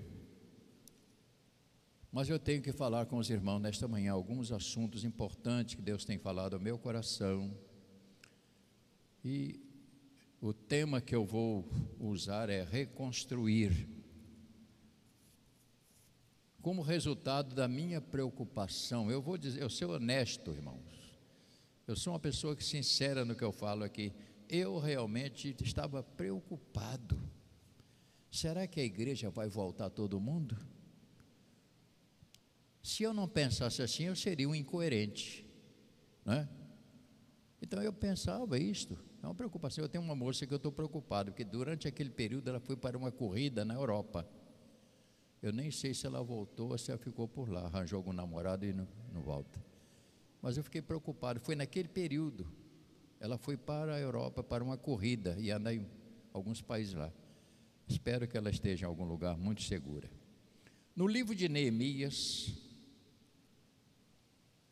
[2.12, 6.04] Mas eu tenho que falar com os irmãos nesta manhã alguns assuntos importantes que Deus
[6.04, 7.54] tem falado ao meu coração.
[9.24, 9.60] E
[10.40, 13.95] o tema que eu vou usar é reconstruir
[16.66, 21.16] como resultado da minha preocupação, eu vou dizer, eu sou honesto, irmãos.
[21.86, 24.12] Eu sou uma pessoa que sincera no que eu falo aqui.
[24.48, 27.22] Eu realmente estava preocupado.
[28.32, 30.58] Será que a igreja vai voltar todo mundo?
[32.82, 35.48] Se eu não pensasse assim, eu seria um incoerente,
[36.24, 36.48] né?
[37.62, 38.98] Então eu pensava isto.
[39.22, 39.84] É uma preocupação.
[39.84, 42.98] Eu tenho uma moça que eu estou preocupado, porque durante aquele período ela foi para
[42.98, 44.28] uma corrida na Europa.
[45.46, 48.66] Eu nem sei se ela voltou ou se ela ficou por lá, arranjou algum namorado
[48.66, 49.64] e não, não volta.
[50.42, 51.38] Mas eu fiquei preocupado.
[51.38, 52.52] Foi naquele período.
[53.20, 55.86] Ela foi para a Europa para uma corrida e andar em
[56.32, 57.12] alguns países lá.
[57.86, 60.10] Espero que ela esteja em algum lugar muito segura.
[60.96, 62.52] No livro de Neemias,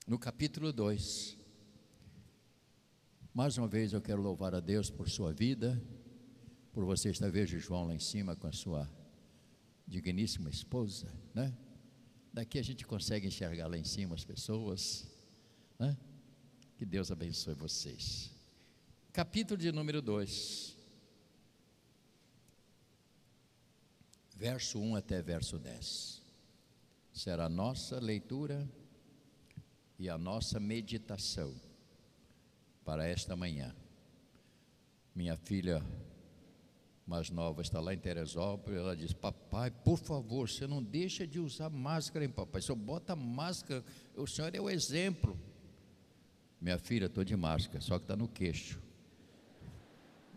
[0.09, 1.39] no capítulo 2,
[3.33, 5.81] mais uma vez eu quero louvar a Deus por sua vida,
[6.73, 8.91] por você estar vendo João lá em cima com a sua
[9.87, 11.57] digníssima esposa, né?
[12.33, 15.07] Daqui a gente consegue enxergar lá em cima as pessoas,
[15.79, 15.97] né?
[16.77, 18.33] Que Deus abençoe vocês.
[19.13, 20.77] Capítulo de número 2,
[24.37, 26.23] verso 1 até verso 10.
[27.13, 28.69] Será a nossa leitura
[29.99, 31.55] e a nossa meditação
[32.85, 33.75] para esta manhã.
[35.15, 35.81] Minha filha
[37.07, 41.39] mais nova está lá em Teresópolis, ela diz: Papai, por favor, você não deixa de
[41.39, 42.63] usar máscara, hein, papai?
[42.63, 43.85] Só bota máscara,
[44.17, 45.39] o senhor é o exemplo.
[46.61, 48.81] Minha filha, estou de máscara, só que está no queixo.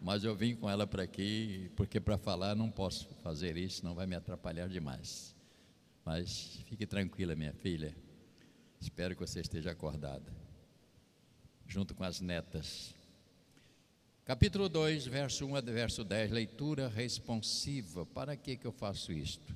[0.01, 3.95] Mas eu vim com ela para aqui, porque para falar não posso fazer isso, não
[3.95, 5.34] vai me atrapalhar demais.
[6.03, 7.95] Mas fique tranquila, minha filha.
[8.80, 10.32] Espero que você esteja acordada,
[11.65, 12.93] junto com as netas.
[14.28, 18.06] Capítulo 2, verso 1 a verso 10, leitura responsiva.
[18.06, 19.56] Para que, que eu faço isto?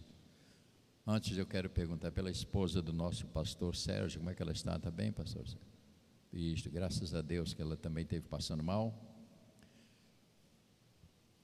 [1.05, 4.77] Antes eu quero perguntar pela esposa do nosso pastor Sérgio, como é que ela está?
[4.77, 5.59] Está bem, pastor Sérgio?
[6.31, 8.97] Isto, graças a Deus que ela também esteve passando mal.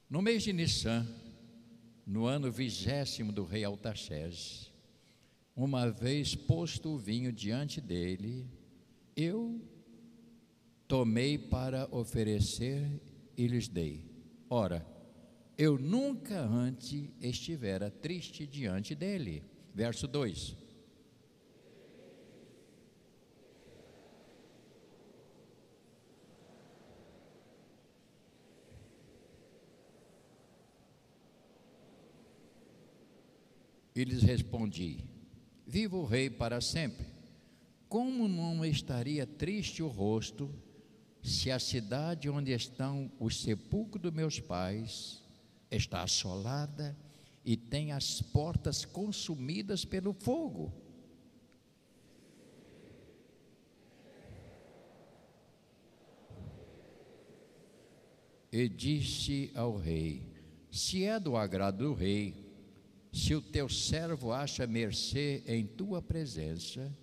[0.09, 1.05] No mês de Nissan,
[2.05, 4.71] no ano vigésimo do rei Altaxerxes,
[5.53, 8.49] uma vez posto o vinho diante dele,
[9.17, 9.61] eu
[10.87, 12.89] tomei para oferecer
[13.37, 14.03] e lhes dei.
[14.49, 14.85] Ora,
[15.57, 19.43] eu nunca antes estivera triste diante dele.
[19.73, 20.57] Verso 2.
[33.93, 35.03] E lhes respondi:
[35.65, 37.05] Viva o rei para sempre.
[37.89, 40.53] Como não estaria triste o rosto
[41.21, 45.23] se a cidade onde estão os sepulcros dos meus pais
[45.69, 46.95] está assolada
[47.43, 50.73] e tem as portas consumidas pelo fogo?
[58.51, 60.23] E disse ao rei:
[60.71, 62.33] Se é do agrado do rei,
[63.11, 66.95] se o teu servo acha mercê em tua presença,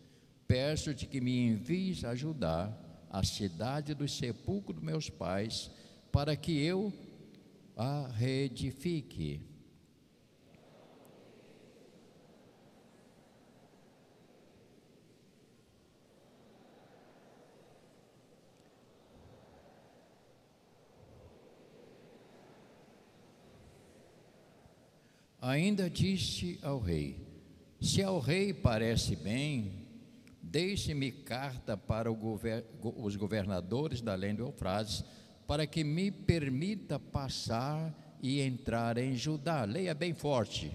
[0.46, 2.84] peço-te que me envies ajudar
[3.14, 5.70] a cidade dos sepulcros dos meus pais,
[6.10, 6.92] para que eu
[7.76, 9.40] a reedifique.
[25.40, 27.16] Ainda disse ao rei:
[27.80, 29.84] Se ao rei parece bem,
[30.55, 35.05] deixe-me carta para os governadores da além do Eufrates,
[35.48, 37.92] para que me permita passar
[38.22, 39.64] e entrar em Judá.
[39.64, 40.70] Leia bem forte.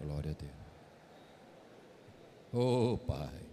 [0.00, 0.52] Glória a Deus.
[2.54, 3.45] Oh, Pai.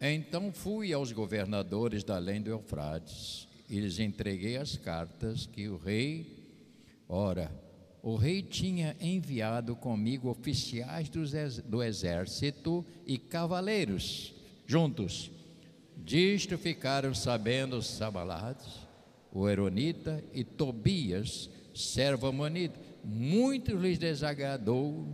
[0.00, 5.76] Então fui aos governadores da além do Eufrates e lhes entreguei as cartas que o
[5.76, 6.38] rei,
[7.06, 7.52] ora,
[8.02, 11.10] o rei tinha enviado comigo oficiais
[11.66, 14.34] do exército e cavaleiros
[14.66, 15.30] juntos.
[15.98, 18.78] Disto ficaram sabendo os Sabalates,
[19.30, 22.80] o Eronita e Tobias, servo amonita.
[23.04, 25.06] Muito lhes desagradou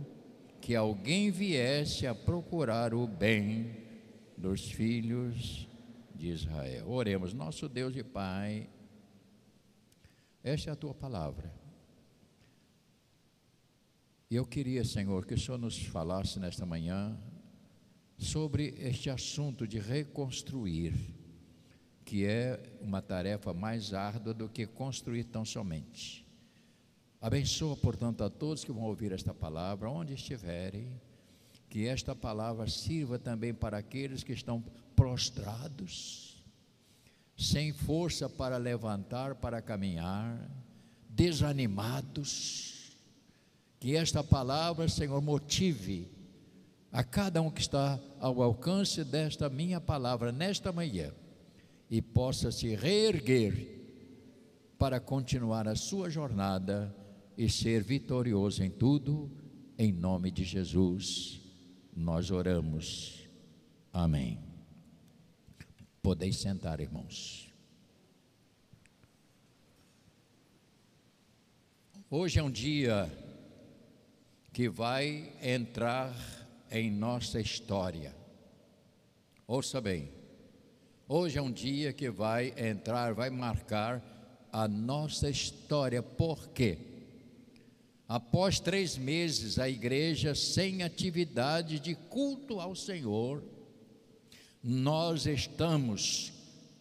[0.61, 3.86] que alguém viesse a procurar o bem
[4.37, 5.67] dos filhos
[6.15, 6.89] de Israel.
[6.89, 8.69] Oremos, nosso Deus e Pai,
[10.43, 11.51] esta é a tua palavra.
[14.29, 17.17] E eu queria, Senhor, que o Senhor nos falasse nesta manhã
[18.17, 20.93] sobre este assunto de reconstruir,
[22.03, 26.25] que é uma tarefa mais árdua do que construir tão somente.
[27.19, 30.99] Abençoa, portanto, a todos que vão ouvir esta palavra, onde estiverem
[31.77, 34.63] que esta palavra sirva também para aqueles que estão
[34.95, 36.43] prostrados,
[37.37, 40.49] sem força para levantar, para caminhar,
[41.07, 42.97] desanimados.
[43.79, 46.09] Que esta palavra, Senhor, motive
[46.91, 51.13] a cada um que está ao alcance desta minha palavra nesta manhã
[51.91, 53.53] e possa se reerguer
[54.79, 56.91] para continuar a sua jornada
[57.37, 59.29] e ser vitorioso em tudo,
[59.77, 61.45] em nome de Jesus.
[61.97, 63.27] Nós oramos.
[63.91, 64.39] Amém.
[65.99, 67.51] Podeis sentar, irmãos.
[72.07, 73.11] Hoje é um dia
[74.53, 76.15] que vai entrar
[76.69, 78.15] em nossa história.
[79.47, 80.11] Ouça bem,
[81.07, 84.03] hoje é um dia que vai entrar, vai marcar
[84.51, 86.03] a nossa história.
[86.03, 86.96] Por quê?
[88.07, 93.43] Após três meses, a igreja sem atividade de culto ao Senhor,
[94.63, 96.31] nós estamos,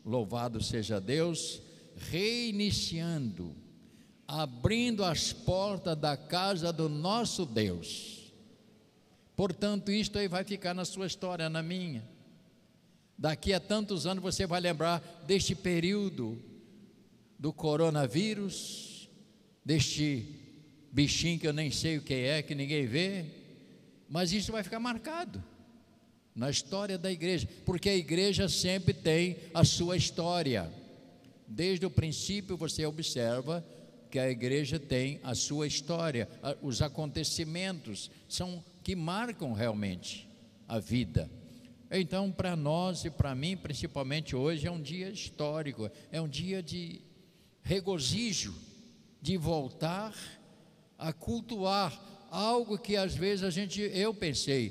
[0.05, 1.61] louvado seja Deus,
[1.97, 3.57] reiniciando,
[4.29, 8.33] abrindo as portas da casa do nosso Deus.
[9.35, 12.09] Portanto, isto aí vai ficar na sua história, na minha.
[13.19, 16.41] Daqui a tantos anos você vai lembrar deste período
[17.39, 19.09] do coronavírus,
[19.65, 20.46] deste
[20.97, 23.27] bichinho que eu nem sei o que é, que ninguém vê,
[24.09, 25.45] mas isso vai ficar marcado
[26.35, 30.73] na história da igreja, porque a igreja sempre tem a sua história.
[31.47, 33.63] Desde o princípio você observa
[34.11, 36.31] que a igreja tem a sua história,
[36.63, 40.27] os acontecimentos são que marcam realmente
[40.67, 41.31] a vida.
[41.91, 46.63] Então, para nós e para mim, principalmente hoje, é um dia histórico, é um dia
[46.63, 47.03] de
[47.63, 48.55] regozijo,
[49.21, 50.15] de voltar
[50.99, 51.99] a cultuar
[52.31, 54.71] algo que às vezes a gente, eu pensei,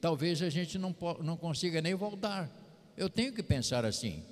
[0.00, 2.50] talvez a gente não, não consiga nem voltar.
[2.96, 4.24] Eu tenho que pensar assim.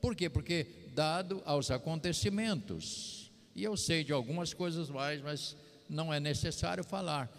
[0.00, 0.28] Por quê?
[0.28, 5.56] Porque, dado aos acontecimentos, e eu sei de algumas coisas mais, mas
[5.88, 7.30] não é necessário falar.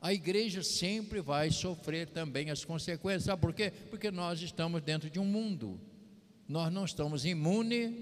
[0.00, 3.24] A igreja sempre vai sofrer também as consequências.
[3.24, 3.72] Sabe por quê?
[3.90, 5.80] Porque nós estamos dentro de um mundo.
[6.48, 7.94] Nós não estamos imunes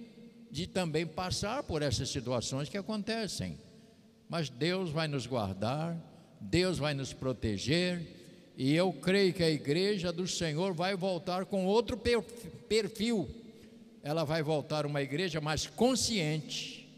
[0.51, 3.59] de também passar por essas situações que acontecem.
[4.31, 6.01] Mas Deus vai nos guardar,
[6.41, 11.67] Deus vai nos proteger, e eu creio que a igreja do Senhor vai voltar com
[11.67, 12.01] outro
[12.69, 13.29] perfil.
[14.05, 16.89] Ela vai voltar uma igreja mais consciente,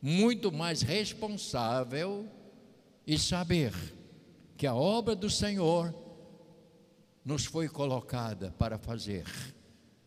[0.00, 2.26] muito mais responsável
[3.06, 3.74] e saber
[4.56, 5.94] que a obra do Senhor
[7.22, 9.26] nos foi colocada para fazer.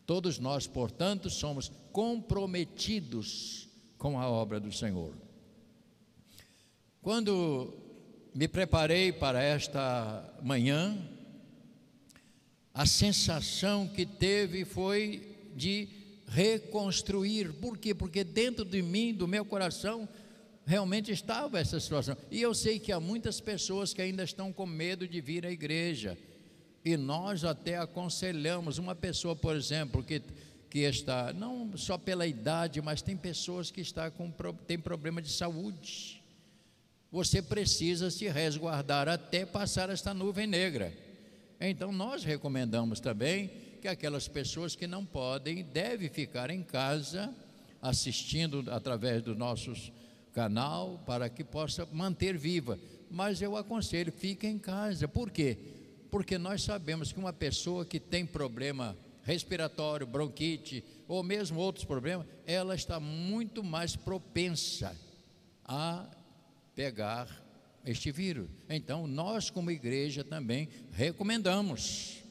[0.04, 5.21] Todos nós, portanto, somos comprometidos com a obra do Senhor.
[7.02, 7.74] Quando
[8.32, 10.96] me preparei para esta manhã,
[12.72, 15.88] a sensação que teve foi de
[16.28, 17.54] reconstruir.
[17.54, 17.92] Por quê?
[17.92, 20.08] Porque dentro de mim, do meu coração,
[20.64, 22.16] realmente estava essa situação.
[22.30, 25.50] E eu sei que há muitas pessoas que ainda estão com medo de vir à
[25.50, 26.16] igreja.
[26.84, 30.22] E nós até aconselhamos uma pessoa, por exemplo, que,
[30.70, 34.30] que está, não só pela idade, mas tem pessoas que está com,
[34.68, 36.21] tem problema de saúde
[37.12, 40.96] você precisa se resguardar até passar esta nuvem negra.
[41.60, 43.50] Então, nós recomendamos também
[43.82, 47.32] que aquelas pessoas que não podem devem ficar em casa
[47.82, 49.74] assistindo através do nosso
[50.32, 52.78] canal para que possa manter viva.
[53.10, 55.06] Mas eu aconselho, fique em casa.
[55.06, 55.58] Por quê?
[56.10, 62.26] Porque nós sabemos que uma pessoa que tem problema respiratório, bronquite ou mesmo outros problemas,
[62.46, 64.96] ela está muito mais propensa
[65.62, 66.06] a
[66.74, 67.28] pegar
[67.84, 68.48] este vírus.
[68.68, 72.22] Então, nós, como igreja, também recomendamos,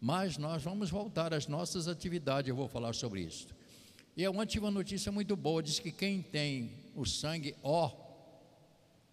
[0.00, 3.48] mas nós vamos voltar às nossas atividades, eu vou falar sobre isso.
[4.16, 7.90] E eu tive uma notícia muito boa: diz que quem tem o sangue O,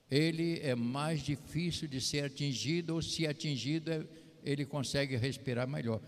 [0.10, 4.06] ele é mais difícil de ser atingido, ou se atingido, é,
[4.44, 6.00] ele consegue respirar melhor.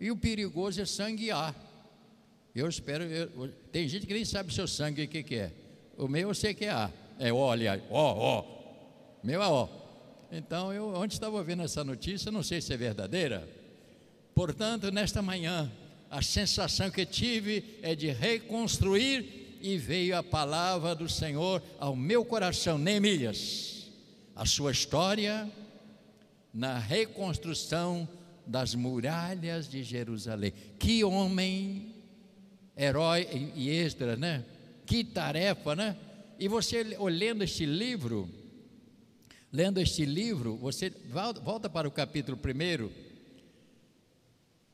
[0.00, 1.54] E o perigoso é sangue A.
[2.54, 5.52] Eu espero, eu, tem gente que nem sabe o seu sangue o que, que é.
[5.96, 6.90] O meu eu sei que é A.
[7.20, 8.44] É ó, aliás, ó, ó.
[9.22, 9.68] Meu é ó.
[10.32, 13.46] Então, eu ontem estava vendo essa notícia, não sei se é verdadeira.
[14.34, 15.70] Portanto, nesta manhã,
[16.10, 22.24] a sensação que tive é de reconstruir e veio a palavra do Senhor ao meu
[22.24, 23.90] coração, Neemias.
[24.34, 25.46] A sua história
[26.54, 28.08] na reconstrução
[28.46, 30.54] das muralhas de Jerusalém.
[30.78, 31.94] Que homem,
[32.74, 34.42] herói e extra, né?
[34.86, 35.96] Que tarefa, né?
[36.40, 38.26] E você, lendo este livro,
[39.52, 42.90] lendo este livro, você volta para o capítulo 1.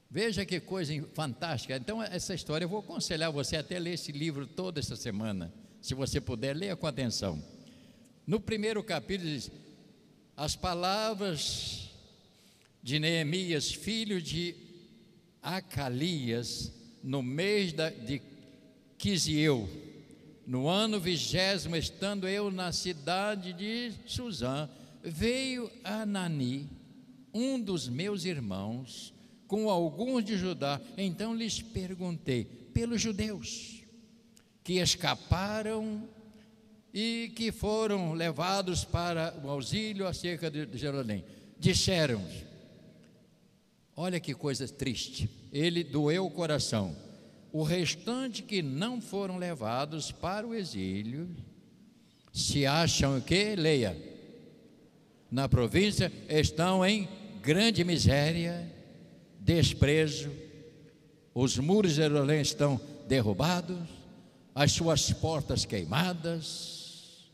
[0.09, 1.77] Veja que coisa fantástica.
[1.77, 5.53] Então, essa história, eu vou aconselhar você até ler esse livro toda essa semana.
[5.83, 7.43] Se você puder, leia com atenção.
[8.25, 9.51] No primeiro capítulo diz:
[10.37, 11.91] As palavras
[12.81, 14.55] de Neemias, filho de
[15.43, 18.23] Acalias, no mês de
[18.97, 19.86] Quisieu,
[20.47, 24.69] no ano vigésimo, estando eu na cidade de Suzã,
[25.03, 26.71] veio Anani,
[27.35, 29.13] um dos meus irmãos,
[29.49, 30.81] com alguns de Judá.
[30.97, 33.83] Então lhes perguntei, pelos judeus
[34.63, 36.09] que escaparam
[36.93, 41.25] e que foram levados para o auxílio acerca de Jerusalém.
[41.59, 42.23] Disseram:
[43.95, 45.29] Olha que coisa triste.
[45.53, 46.97] Ele doeu o coração.
[47.57, 51.35] O restante que não foram levados para o exílio
[52.31, 53.97] se acham que, leia,
[55.31, 57.09] na província estão em
[57.41, 58.71] grande miséria,
[59.41, 60.31] desprezo,
[61.35, 62.79] os muros de Jerusalém estão
[63.09, 63.89] derrubados,
[64.55, 67.31] as suas portas queimadas.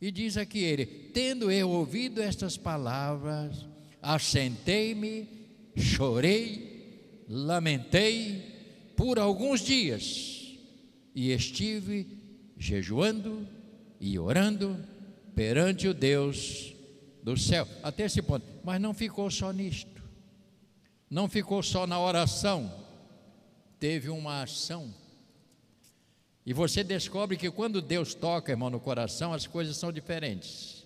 [0.00, 3.66] E diz aqui ele: tendo eu ouvido estas palavras,
[4.00, 5.28] assentei-me,
[5.76, 8.49] chorei, lamentei
[9.00, 10.58] por alguns dias
[11.14, 12.06] e estive
[12.58, 13.48] jejuando
[13.98, 14.76] e orando
[15.34, 16.74] perante o Deus
[17.22, 17.66] do céu.
[17.82, 18.44] Até esse ponto.
[18.62, 20.02] Mas não ficou só nisto.
[21.08, 22.70] Não ficou só na oração.
[23.78, 24.92] Teve uma ação.
[26.44, 30.84] E você descobre que quando Deus toca, irmão, no coração, as coisas são diferentes.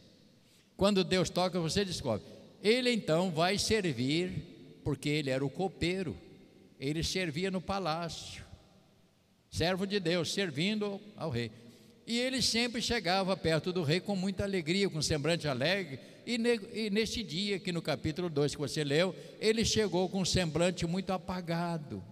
[0.77, 2.25] Quando Deus toca, você descobre.
[2.63, 6.17] Ele então vai servir, porque ele era o copeiro.
[6.79, 8.45] Ele servia no palácio.
[9.51, 11.51] Servo de Deus, servindo ao rei.
[12.07, 15.99] E ele sempre chegava perto do rei com muita alegria, com semblante alegre.
[16.27, 20.21] E, ne, e nesse dia, aqui no capítulo 2 que você leu, ele chegou com
[20.21, 22.03] um semblante muito apagado.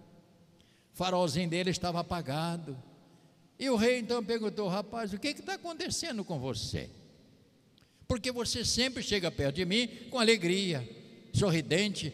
[0.93, 2.77] O farolzinho dele estava apagado.
[3.59, 6.89] E o rei então perguntou: Rapaz, o que está acontecendo com você?
[8.07, 10.87] Porque você sempre chega perto de mim com alegria,
[11.33, 12.13] sorridente,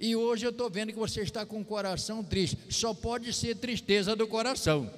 [0.00, 2.56] e hoje eu estou vendo que você está com o coração triste.
[2.70, 4.88] Só pode ser tristeza do coração.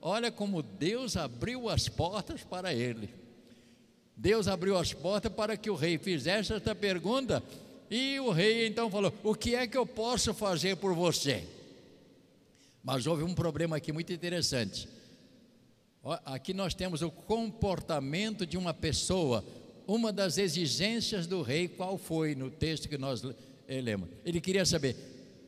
[0.00, 3.10] Olha como Deus abriu as portas para ele.
[4.16, 7.42] Deus abriu as portas para que o rei fizesse esta pergunta.
[7.90, 11.44] E o rei então falou: O que é que eu posso fazer por você?
[12.84, 14.88] Mas houve um problema aqui muito interessante.
[16.24, 19.44] Aqui nós temos o comportamento de uma pessoa.
[19.86, 23.49] Uma das exigências do rei, qual foi no texto que nós lemos?
[24.24, 24.96] Ele queria saber: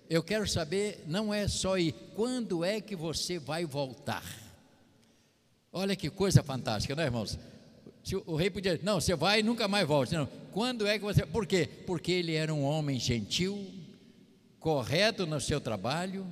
[0.09, 4.25] Eu quero saber, não é só ir, quando é que você vai voltar?
[5.73, 7.37] Olha que coisa fantástica, não é, irmãos?
[8.05, 10.17] Se o rei podia dizer, não, você vai e nunca mais volta.
[10.19, 11.27] Não, quando é que você.
[11.27, 11.69] Por quê?
[11.87, 13.67] Porque ele era um homem gentil,
[14.61, 16.27] correto no seu trabalho,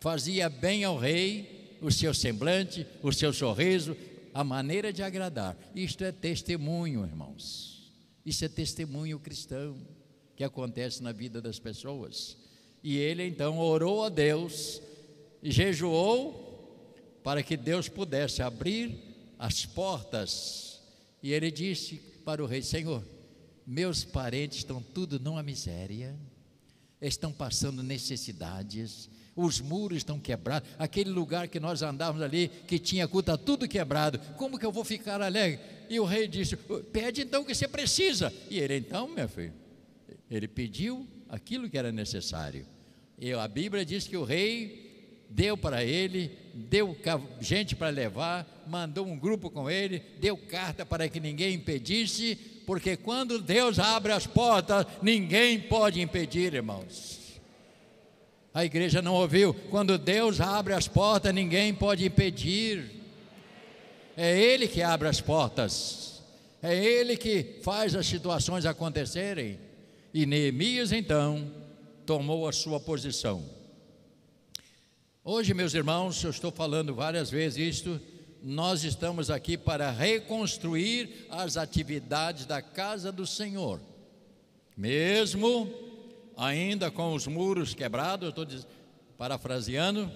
[0.00, 3.96] fazia bem ao rei, o seu semblante, o seu sorriso,
[4.34, 5.56] a maneira de agradar.
[5.74, 7.92] Isto é testemunho, irmãos.
[8.24, 9.76] Isso é testemunho cristão
[10.38, 12.36] que acontece na vida das pessoas.
[12.80, 14.80] E ele então orou a Deus,
[15.42, 18.96] jejuou para que Deus pudesse abrir
[19.36, 20.80] as portas.
[21.20, 23.04] E ele disse para o rei: Senhor,
[23.66, 26.16] meus parentes estão tudo numa miséria,
[27.02, 33.08] estão passando necessidades, os muros estão quebrados, aquele lugar que nós andávamos ali, que tinha
[33.08, 35.58] culto, está tudo quebrado, como que eu vou ficar alegre?
[35.90, 36.56] E o rei disse:
[36.92, 38.32] Pede então o que você precisa.
[38.48, 39.66] E ele então, meu filho,
[40.30, 42.66] ele pediu aquilo que era necessário.
[43.18, 44.88] E a Bíblia diz que o rei
[45.28, 46.96] deu para ele, deu
[47.40, 52.96] gente para levar, mandou um grupo com ele, deu carta para que ninguém impedisse, porque
[52.96, 57.18] quando Deus abre as portas, ninguém pode impedir, irmãos.
[58.52, 62.90] A igreja não ouviu, quando Deus abre as portas, ninguém pode impedir.
[64.16, 66.22] É Ele que abre as portas,
[66.62, 69.67] é Ele que faz as situações acontecerem.
[70.12, 71.50] E Neemias então
[72.06, 73.58] tomou a sua posição
[75.30, 78.00] Hoje, meus irmãos, eu estou falando várias vezes isto,
[78.42, 83.78] nós estamos aqui para reconstruir as atividades da casa do Senhor.
[84.74, 85.70] Mesmo
[86.34, 88.46] ainda com os muros quebrados, estou
[89.18, 90.10] parafraseando,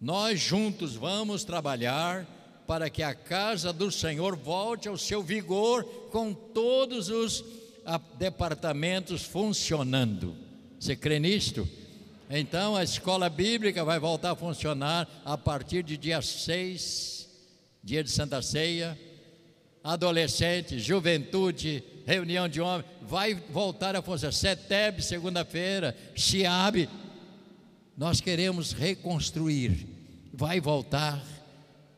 [0.00, 2.24] nós juntos vamos trabalhar
[2.64, 5.82] para que a casa do Senhor volte ao seu vigor
[6.12, 7.44] com todos os
[8.18, 10.36] departamentos funcionando.
[10.78, 11.68] Você crê nisto?
[12.30, 17.28] Então a escola bíblica vai voltar a funcionar a partir de dia 6,
[17.84, 18.98] dia de Santa Ceia.
[19.84, 24.32] Adolescente, juventude, reunião de homens, vai voltar a funcionar.
[24.32, 26.88] Seteb, segunda-feira, Chiabe.
[27.96, 29.86] Nós queremos reconstruir,
[30.32, 31.22] vai voltar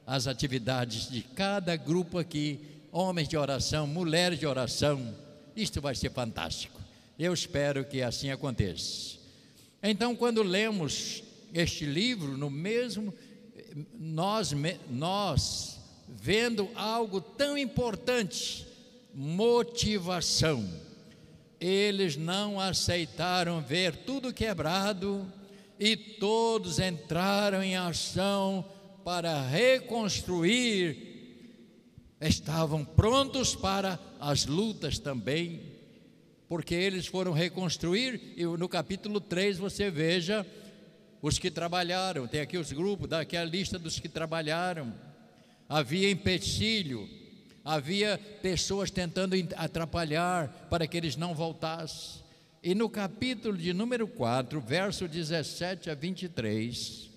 [0.06, 2.60] as atividades de cada grupo aqui,
[2.90, 5.14] homens de oração, mulheres de oração.
[5.56, 6.80] Isto vai ser fantástico.
[7.18, 9.18] Eu espero que assim aconteça.
[9.82, 13.14] Então, quando lemos este livro, no mesmo
[13.98, 14.52] nós,
[14.90, 15.78] nós
[16.08, 18.66] vendo algo tão importante,
[19.14, 20.68] motivação,
[21.60, 25.30] eles não aceitaram ver tudo quebrado
[25.78, 28.64] e todos entraram em ação
[29.04, 31.13] para reconstruir
[32.28, 35.60] estavam prontos para as lutas também,
[36.48, 40.46] porque eles foram reconstruir, e no capítulo 3 você veja
[41.20, 44.92] os que trabalharam, tem aqui os grupos, dá aqui a lista dos que trabalharam.
[45.68, 47.08] Havia empecilho,
[47.64, 52.22] havia pessoas tentando atrapalhar para que eles não voltassem.
[52.62, 57.10] E no capítulo de número 4, verso 17 a 23,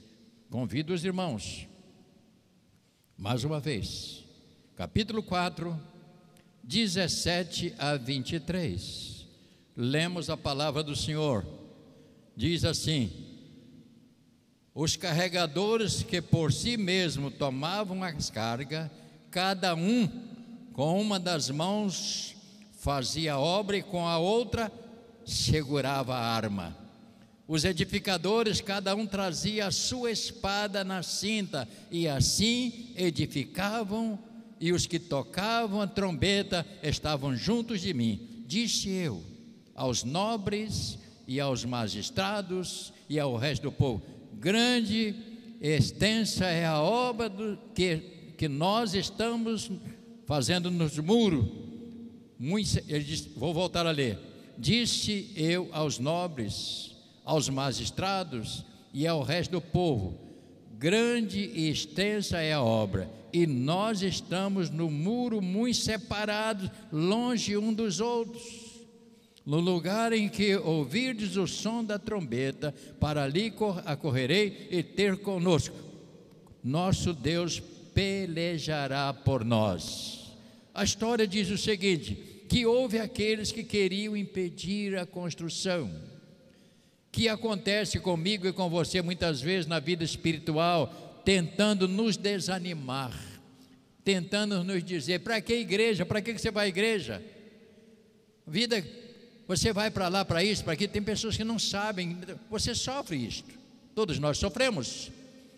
[0.50, 1.68] convido os irmãos,
[3.18, 4.27] mais uma vez,
[4.78, 5.76] capítulo 4,
[6.64, 9.26] 17 a 23.
[9.76, 11.44] Lemos a palavra do Senhor.
[12.36, 13.12] Diz assim:
[14.76, 18.92] Os carregadores que por si mesmo tomavam as cargas,
[19.32, 20.08] cada um
[20.74, 22.36] com uma das mãos
[22.78, 24.72] fazia obra e com a outra
[25.26, 26.78] segurava a arma.
[27.48, 34.20] Os edificadores, cada um trazia a sua espada na cinta, e assim edificavam,
[34.60, 38.44] e os que tocavam a trombeta estavam juntos de mim.
[38.48, 39.24] Disse eu
[39.76, 40.98] aos nobres
[41.28, 44.02] e aos magistrados e ao resto do povo:
[44.34, 45.16] grande
[45.62, 47.98] extensa é a obra do, que,
[48.38, 49.72] que nós estamos
[50.26, 51.46] fazendo nos muros.
[52.88, 54.20] Ele disse, vou voltar a ler.
[54.58, 60.18] Disse eu aos nobres, aos magistrados e ao resto do povo:
[60.78, 63.10] grande e extensa é a obra,
[63.44, 68.44] e nós estamos no muro muito separados, longe um dos outros.
[69.46, 75.18] No lugar em que ouvirdes o som da trombeta, para ali cor- acorrerei e ter
[75.18, 75.76] conosco.
[76.64, 77.62] Nosso Deus
[77.94, 80.36] pelejará por nós.
[80.74, 85.90] A história diz o seguinte: que houve aqueles que queriam impedir a construção.
[87.12, 93.12] Que acontece comigo e com você muitas vezes na vida espiritual, tentando nos desanimar,
[94.02, 96.06] tentando nos dizer: para que igreja?
[96.06, 97.22] Para que você vai à igreja?
[98.48, 98.82] Vida,
[99.46, 100.88] você vai para lá para isso, para aqui.
[100.88, 102.18] Tem pessoas que não sabem,
[102.50, 103.54] você sofre isto.
[103.94, 105.12] Todos nós sofremos.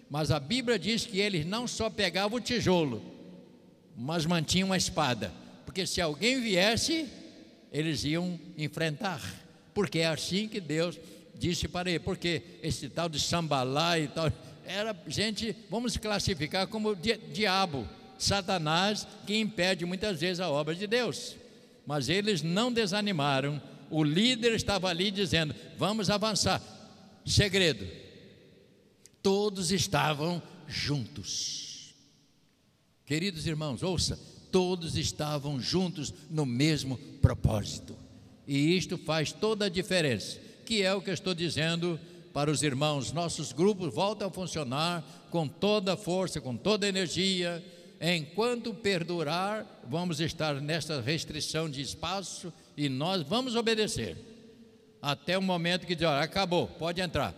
[0.10, 3.00] Mas a Bíblia diz que eles não só pegavam o tijolo,
[3.96, 5.32] mas mantinham a espada.
[5.68, 7.08] Porque se alguém viesse,
[7.72, 9.22] eles iam enfrentar.
[9.76, 10.98] Porque é assim que Deus
[11.36, 12.00] disse para ele.
[12.00, 14.32] Porque esse tal de sambalá e tal,
[14.70, 17.88] era gente, vamos classificar como di diabo,
[18.20, 21.36] Satanás, que impede muitas vezes a obra de Deus.
[21.88, 23.60] Mas eles não desanimaram.
[23.90, 26.62] O líder estava ali dizendo: vamos avançar.
[27.26, 27.88] Segredo:
[29.24, 31.96] todos estavam juntos.
[33.08, 34.20] Queridos irmãos, ouça,
[34.52, 37.98] todos estavam juntos no mesmo propósito.
[38.48, 42.00] E isto faz toda a diferença, que é o que eu estou dizendo
[42.34, 43.12] para os irmãos.
[43.12, 47.64] Nossos grupos voltam a funcionar com toda a força, com toda a energia.
[48.02, 54.18] Enquanto perdurar, vamos estar nessa restrição de espaço e nós vamos obedecer.
[55.02, 57.34] Até o momento que diz, olha, acabou, pode entrar.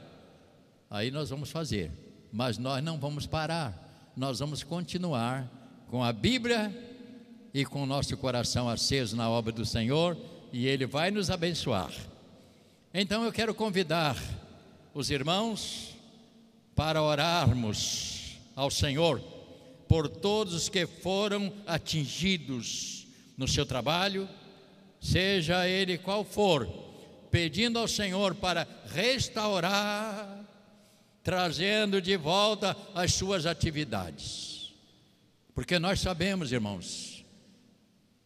[0.90, 1.92] Aí nós vamos fazer,
[2.32, 5.50] mas nós não vamos parar, nós vamos continuar
[5.88, 6.76] com a Bíblia
[7.54, 10.18] e com o nosso coração aceso na obra do Senhor
[10.52, 11.92] e Ele vai nos abençoar.
[12.94, 14.18] Então eu quero convidar
[14.94, 15.96] os irmãos
[16.76, 19.22] para orarmos ao Senhor
[19.88, 24.28] por todos os que foram atingidos no seu trabalho,
[25.02, 26.68] seja ele qual for,
[27.30, 30.42] pedindo ao Senhor para restaurar
[31.24, 34.74] trazendo de volta as suas atividades.
[35.54, 37.26] Porque nós sabemos, irmãos,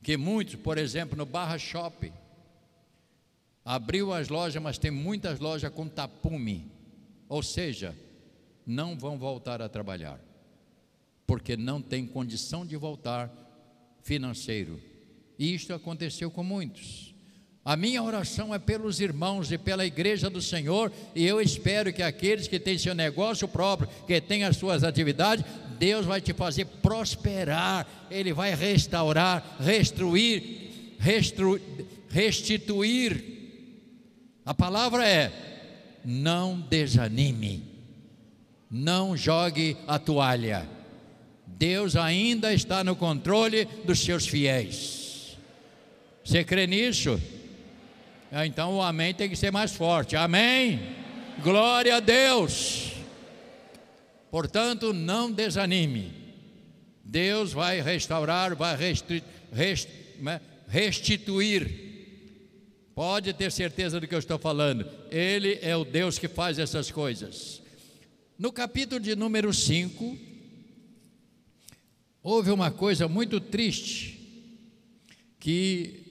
[0.01, 2.13] que muitos, por exemplo, no Barra Shopping,
[3.65, 6.71] abriu as lojas, mas tem muitas lojas com tapume,
[7.27, 7.95] ou seja,
[8.65, 10.19] não vão voltar a trabalhar,
[11.25, 13.31] porque não tem condição de voltar
[14.03, 14.79] financeiro.
[15.37, 17.15] E isto aconteceu com muitos.
[17.65, 22.03] A minha oração é pelos irmãos e pela igreja do Senhor, e eu espero que
[22.03, 25.43] aqueles que têm seu negócio próprio, que têm as suas atividades,
[25.79, 31.59] Deus vai te fazer prosperar, Ele vai restaurar, restruir, restru,
[32.07, 33.34] restituir.
[34.45, 35.31] A palavra é:
[36.05, 37.63] não desanime,
[38.69, 40.69] não jogue a toalha.
[41.47, 45.37] Deus ainda está no controle dos seus fiéis.
[46.23, 47.19] Você crê nisso?
[48.31, 50.15] Ah, Então o amém tem que ser mais forte.
[50.15, 50.79] Amém.
[51.41, 52.91] Glória a Deus.
[54.29, 56.11] Portanto, não desanime.
[57.03, 58.75] Deus vai restaurar, vai
[60.19, 61.84] né, restituir.
[62.95, 64.89] Pode ter certeza do que eu estou falando.
[65.11, 67.61] Ele é o Deus que faz essas coisas.
[68.39, 70.17] No capítulo de número 5,
[72.23, 74.17] houve uma coisa muito triste
[75.37, 76.05] que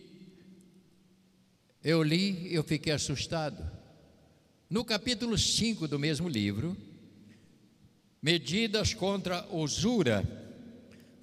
[1.82, 3.64] eu li e eu fiquei assustado.
[4.68, 6.76] No capítulo 5 do mesmo livro,
[8.20, 10.22] medidas contra usura,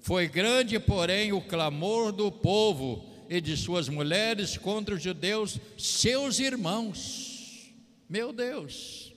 [0.00, 6.38] foi grande, porém, o clamor do povo e de suas mulheres contra os judeus, seus
[6.38, 7.72] irmãos.
[8.06, 9.10] Meu Deus!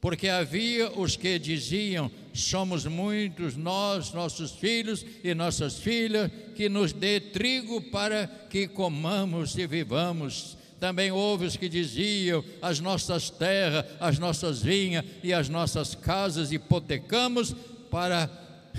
[0.00, 6.92] Porque havia os que diziam: somos muitos nós, nossos filhos e nossas filhas, que nos
[6.92, 10.56] dê trigo para que comamos e vivamos.
[10.78, 16.52] Também houve os que diziam: as nossas terras, as nossas vinhas e as nossas casas
[16.52, 17.56] hipotecamos
[17.90, 18.30] para,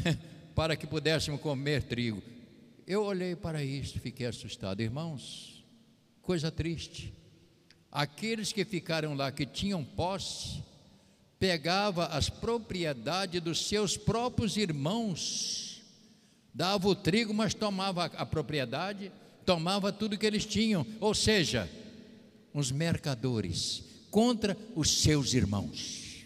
[0.56, 2.39] para que pudéssemos comer trigo.
[2.90, 4.82] Eu olhei para isso e fiquei assustado.
[4.82, 5.64] Irmãos,
[6.24, 7.14] coisa triste.
[7.92, 10.64] Aqueles que ficaram lá, que tinham posse,
[11.38, 15.84] pegava as propriedades dos seus próprios irmãos,
[16.52, 19.12] dava o trigo, mas tomava a propriedade,
[19.46, 21.70] tomava tudo que eles tinham, ou seja,
[22.56, 26.26] uns mercadores contra os seus irmãos.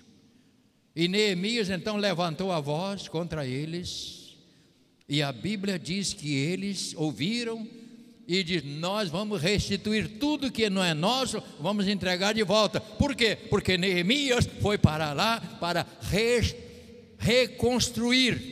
[0.96, 4.23] E Neemias então levantou a voz contra eles,
[5.08, 7.68] e a Bíblia diz que eles ouviram
[8.28, 12.80] e diz: Nós vamos restituir tudo que não é nosso, vamos entregar de volta.
[12.80, 13.36] Por quê?
[13.36, 16.56] Porque Neemias foi para lá para re-
[17.18, 18.52] reconstruir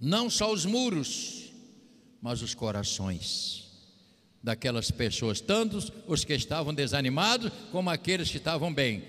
[0.00, 1.52] não só os muros,
[2.22, 3.66] mas os corações
[4.42, 9.02] daquelas pessoas, tanto os que estavam desanimados como aqueles que estavam bem.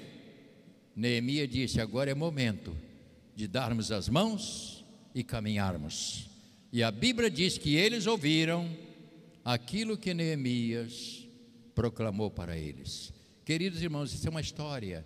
[0.96, 2.76] Neemias disse: Agora é momento
[3.34, 4.79] de darmos as mãos
[5.20, 6.30] e caminharmos.
[6.72, 8.70] E a Bíblia diz que eles ouviram
[9.44, 11.28] aquilo que Neemias
[11.76, 13.12] proclamou para eles.
[13.44, 15.06] Queridos irmãos, isso é uma história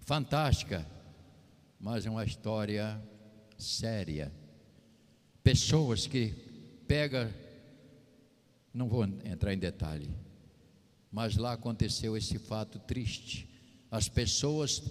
[0.00, 0.84] fantástica,
[1.78, 3.00] mas é uma história
[3.56, 4.32] séria.
[5.44, 6.34] Pessoas que
[6.88, 7.32] pega,
[8.74, 10.10] não vou entrar em detalhe,
[11.12, 13.48] mas lá aconteceu esse fato triste.
[13.90, 14.82] As pessoas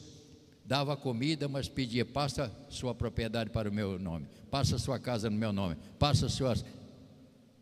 [0.69, 5.35] dava comida, mas pedia: passa sua propriedade para o meu nome, passa sua casa no
[5.35, 6.63] meu nome, passa suas.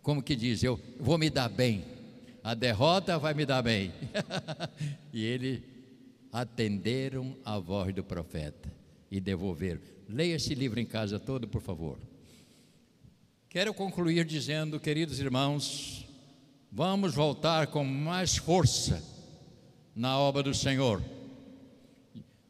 [0.02, 0.62] Como que diz?
[0.62, 1.86] Eu vou me dar bem,
[2.44, 3.94] a derrota vai me dar bem.
[5.14, 5.62] e eles
[6.34, 8.70] atenderam a voz do profeta
[9.10, 9.80] e devolveram.
[10.10, 11.98] Leia esse livro em casa todo, por favor.
[13.50, 16.06] Quero concluir dizendo, queridos irmãos,
[16.70, 19.02] vamos voltar com mais força
[19.96, 21.02] na obra do Senhor.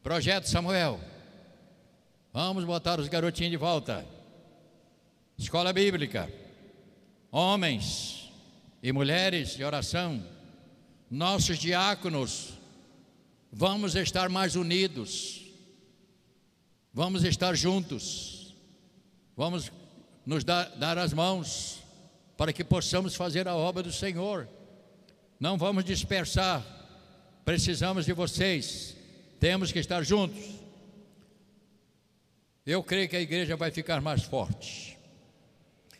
[0.08, 0.98] Projeto Samuel.
[2.32, 4.06] Vamos botar os garotinhos de volta.
[5.36, 6.32] Escola Bíblica.
[7.30, 8.32] Homens
[8.82, 10.24] e mulheres de oração.
[11.10, 12.54] Nossos diáconos.
[13.52, 15.42] Vamos estar mais unidos.
[16.90, 18.54] Vamos estar juntos.
[19.36, 19.70] Vamos
[20.24, 21.80] nos dar, dar as mãos
[22.34, 24.48] para que possamos fazer a obra do Senhor.
[25.38, 26.64] Não vamos dispersar.
[27.44, 28.96] Precisamos de vocês.
[29.40, 30.44] Temos que estar juntos.
[32.66, 34.98] Eu creio que a igreja vai ficar mais forte.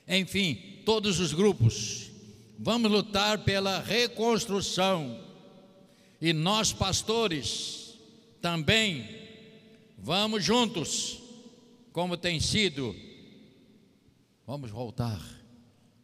[0.07, 2.11] Enfim, todos os grupos,
[2.59, 5.25] vamos lutar pela reconstrução.
[6.21, 7.95] E nós, pastores,
[8.41, 9.09] também
[9.97, 11.23] vamos juntos,
[11.93, 12.95] como tem sido.
[14.47, 15.23] Vamos voltar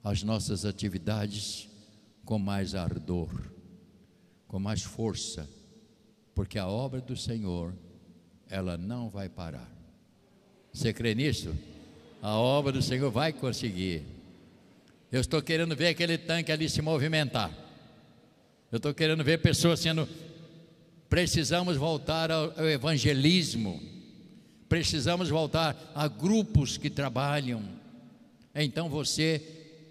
[0.02, 1.68] às nossas atividades
[2.24, 3.28] com mais ardor,
[4.46, 5.48] com mais força
[6.34, 7.72] porque a obra do Senhor,
[8.50, 9.70] ela não vai parar.
[10.72, 11.54] Você crê nisso?
[12.20, 14.02] A obra do Senhor vai conseguir.
[15.12, 17.50] Eu estou querendo ver aquele tanque ali se movimentar.
[18.72, 20.08] Eu estou querendo ver pessoas sendo.
[21.08, 23.80] Precisamos voltar ao, evangelismo.
[24.68, 27.62] Precisamos voltar a grupos que trabalham.
[28.52, 29.40] Então você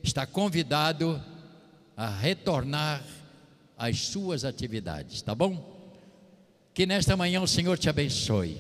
[0.04, 1.24] está convidado
[1.96, 3.02] a retornar
[3.78, 5.73] às suas atividades, tá bom?
[6.74, 8.58] Que nesta manhã o Senhor te abençoe.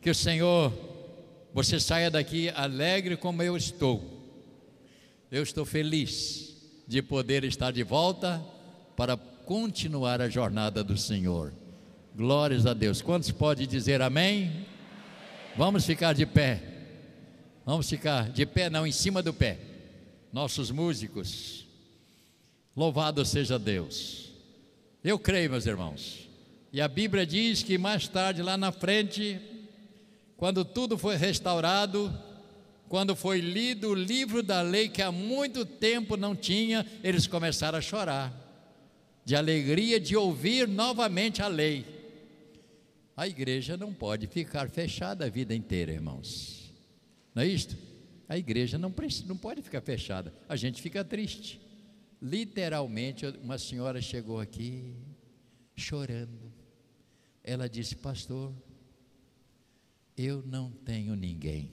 [0.00, 0.72] Que o Senhor,
[1.52, 4.02] você saia daqui alegre como eu estou.
[5.30, 6.56] Eu estou feliz
[6.86, 8.42] de poder estar de volta
[8.96, 11.52] para continuar a jornada do Senhor.
[12.14, 13.02] Glórias a Deus.
[13.02, 14.66] Quantos pode dizer amém?
[15.56, 16.62] Vamos ficar de pé.
[17.64, 19.58] Vamos ficar de pé, não, em cima do pé.
[20.32, 21.66] Nossos músicos.
[22.74, 24.32] Louvado seja Deus.
[25.04, 26.31] Eu creio, meus irmãos.
[26.72, 29.38] E a Bíblia diz que mais tarde, lá na frente,
[30.38, 32.10] quando tudo foi restaurado,
[32.88, 37.78] quando foi lido o livro da lei que há muito tempo não tinha, eles começaram
[37.78, 38.32] a chorar,
[39.24, 41.84] de alegria de ouvir novamente a lei.
[43.14, 46.72] A igreja não pode ficar fechada a vida inteira, irmãos.
[47.34, 47.76] Não é isto?
[48.28, 48.92] A igreja não,
[49.26, 50.32] não pode ficar fechada.
[50.48, 51.60] A gente fica triste.
[52.20, 54.94] Literalmente, uma senhora chegou aqui
[55.76, 56.51] chorando.
[57.44, 58.54] Ela disse: Pastor,
[60.16, 61.70] eu não tenho ninguém.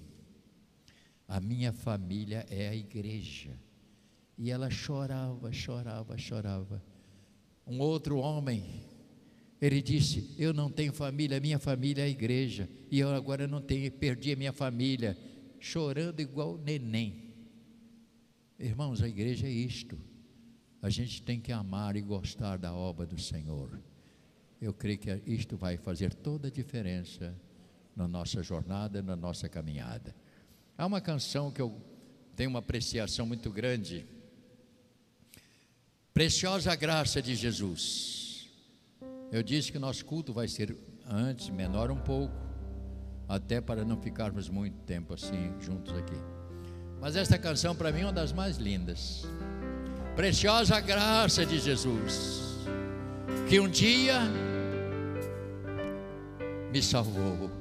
[1.27, 3.51] A minha família é a igreja.
[4.37, 6.83] E ela chorava, chorava, chorava.
[7.67, 8.63] Um outro homem,
[9.61, 12.67] ele disse: Eu não tenho família, minha família é a igreja.
[12.89, 15.17] E eu agora não tenho, perdi a minha família.
[15.59, 17.33] Chorando igual neném.
[18.57, 19.99] Irmãos, a igreja é isto.
[20.81, 23.79] A gente tem que amar e gostar da obra do Senhor.
[24.61, 27.33] Eu creio que isto vai fazer toda a diferença
[27.95, 30.15] na nossa jornada, na nossa caminhada.
[30.77, 31.75] Há uma canção que eu
[32.35, 34.05] tenho uma apreciação muito grande.
[36.13, 38.49] Preciosa graça de Jesus.
[39.31, 42.33] Eu disse que nosso culto vai ser antes, menor um pouco,
[43.27, 46.17] até para não ficarmos muito tempo assim juntos aqui.
[46.99, 49.23] Mas esta canção para mim é uma das mais lindas.
[50.15, 52.48] Preciosa graça de Jesus,
[53.49, 54.19] que um dia
[56.71, 57.58] me salvou.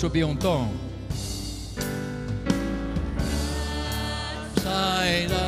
[0.00, 0.70] Subir um tom?
[4.62, 5.39] Sai do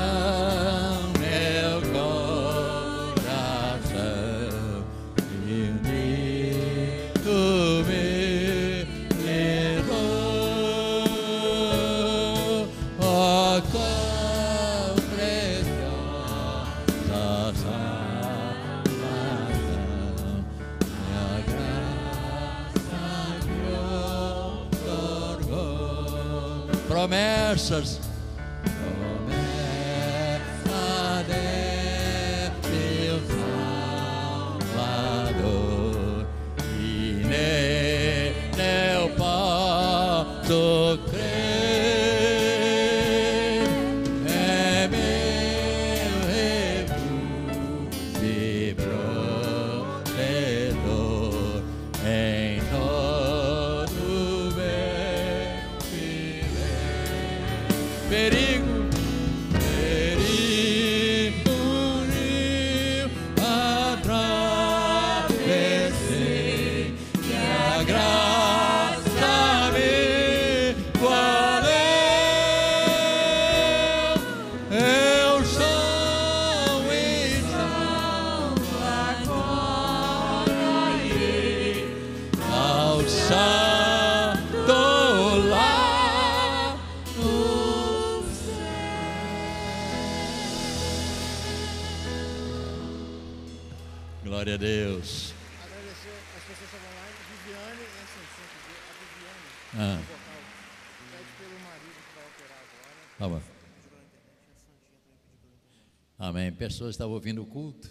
[106.63, 107.91] Pessoas estavam ouvindo o culto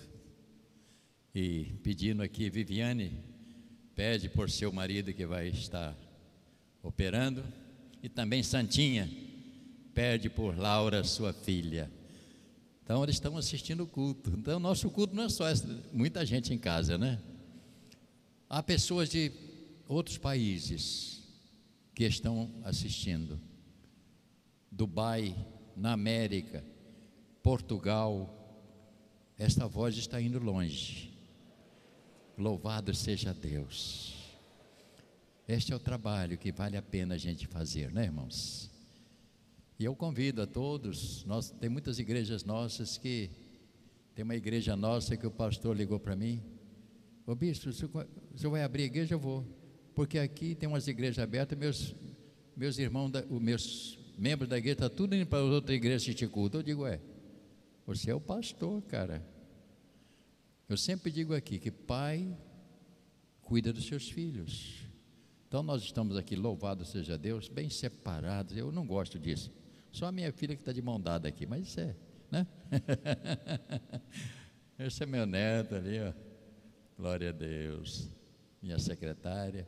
[1.35, 3.21] e pedindo aqui, Viviane,
[3.93, 5.93] pede por seu marido que vai estar
[6.81, 7.43] operando.
[8.01, 9.11] E também Santinha,
[9.93, 11.91] pede por Laura, sua filha.
[12.81, 14.29] Então, eles estão assistindo o culto.
[14.37, 17.19] Então, nosso culto não é só essa, muita gente em casa, né?
[18.49, 19.33] Há pessoas de
[19.85, 21.21] outros países
[21.93, 23.37] que estão assistindo.
[24.71, 25.35] Dubai,
[25.75, 26.63] na América,
[27.43, 28.37] Portugal,
[29.41, 31.11] esta voz está indo longe.
[32.37, 34.13] Louvado seja Deus.
[35.47, 38.69] Este é o trabalho que vale a pena a gente fazer, né, irmãos?
[39.79, 43.31] E eu convido a todos, nós, tem muitas igrejas nossas que,
[44.13, 46.39] tem uma igreja nossa que o pastor ligou para mim,
[47.25, 49.15] ô bispo, o senhor vai abrir a igreja?
[49.15, 49.41] Eu vou.
[49.41, 51.95] Por Porque aqui tem umas igrejas abertas, meus,
[52.55, 56.29] meus irmãos, os meus membros da igreja, estão tá tudo indo para outra igreja assistir
[56.29, 56.57] culto.
[56.57, 57.01] Eu digo, é,
[57.95, 59.21] você é o pastor, cara.
[60.69, 62.37] Eu sempre digo aqui que pai
[63.41, 64.85] cuida dos seus filhos.
[65.47, 68.55] Então nós estamos aqui, louvado seja Deus, bem separados.
[68.55, 69.51] Eu não gosto disso.
[69.91, 71.95] Só a minha filha que está de mão dada aqui, mas isso é,
[72.31, 72.47] né?
[74.79, 76.13] Esse é meu neto ali, ó.
[76.97, 78.09] Glória a Deus.
[78.61, 79.67] Minha secretária.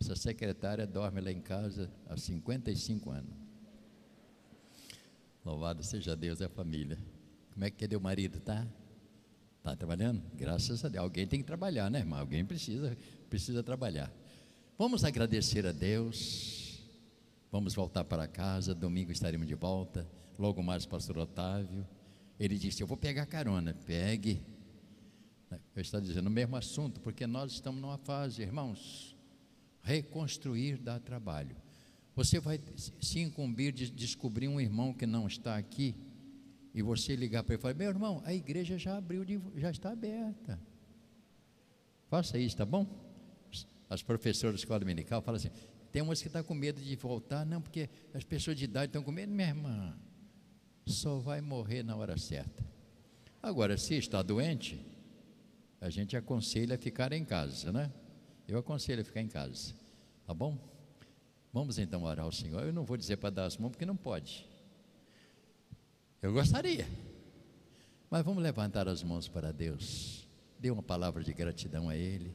[0.00, 3.34] Essa secretária dorme lá em casa há 55 anos.
[5.44, 6.98] Louvado seja Deus a família.
[7.52, 8.66] Como é que cadê o marido, tá?
[9.62, 10.22] Tá trabalhando?
[10.34, 11.02] Graças a Deus.
[11.02, 12.18] Alguém tem que trabalhar, né, irmão?
[12.18, 12.96] Alguém precisa,
[13.28, 14.10] precisa trabalhar.
[14.78, 16.80] Vamos agradecer a Deus.
[17.52, 18.74] Vamos voltar para casa.
[18.74, 20.08] Domingo estaremos de volta.
[20.38, 21.86] Logo mais, pastor Otávio.
[22.38, 23.74] Ele disse: Eu vou pegar carona.
[23.86, 24.40] Pegue.
[25.74, 29.16] Eu estou dizendo o mesmo assunto, porque nós estamos numa fase, irmãos.
[29.82, 31.56] Reconstruir dá trabalho.
[32.14, 32.60] Você vai
[33.00, 35.94] se incumbir de descobrir um irmão que não está aqui
[36.74, 39.24] e você ligar para ele e falar: Meu irmão, a igreja já abriu,
[39.56, 40.58] já está aberta.
[42.08, 42.86] Faça isso, tá bom?
[43.88, 45.50] As professoras da escola dominical falam assim:
[45.90, 48.86] tem umas que estão tá com medo de voltar, não, porque as pessoas de idade
[48.86, 49.98] estão com medo, minha irmã,
[50.86, 52.64] só vai morrer na hora certa.
[53.42, 54.84] Agora, se está doente,
[55.80, 57.92] a gente aconselha a ficar em casa, né?
[58.46, 59.74] Eu aconselho a ficar em casa,
[60.26, 60.58] tá bom?
[61.52, 62.62] Vamos então orar ao Senhor.
[62.62, 64.49] Eu não vou dizer para dar as mãos, porque não pode.
[66.22, 66.86] Eu gostaria.
[68.10, 70.28] Mas vamos levantar as mãos para Deus.
[70.58, 72.34] Dê uma palavra de gratidão a Ele,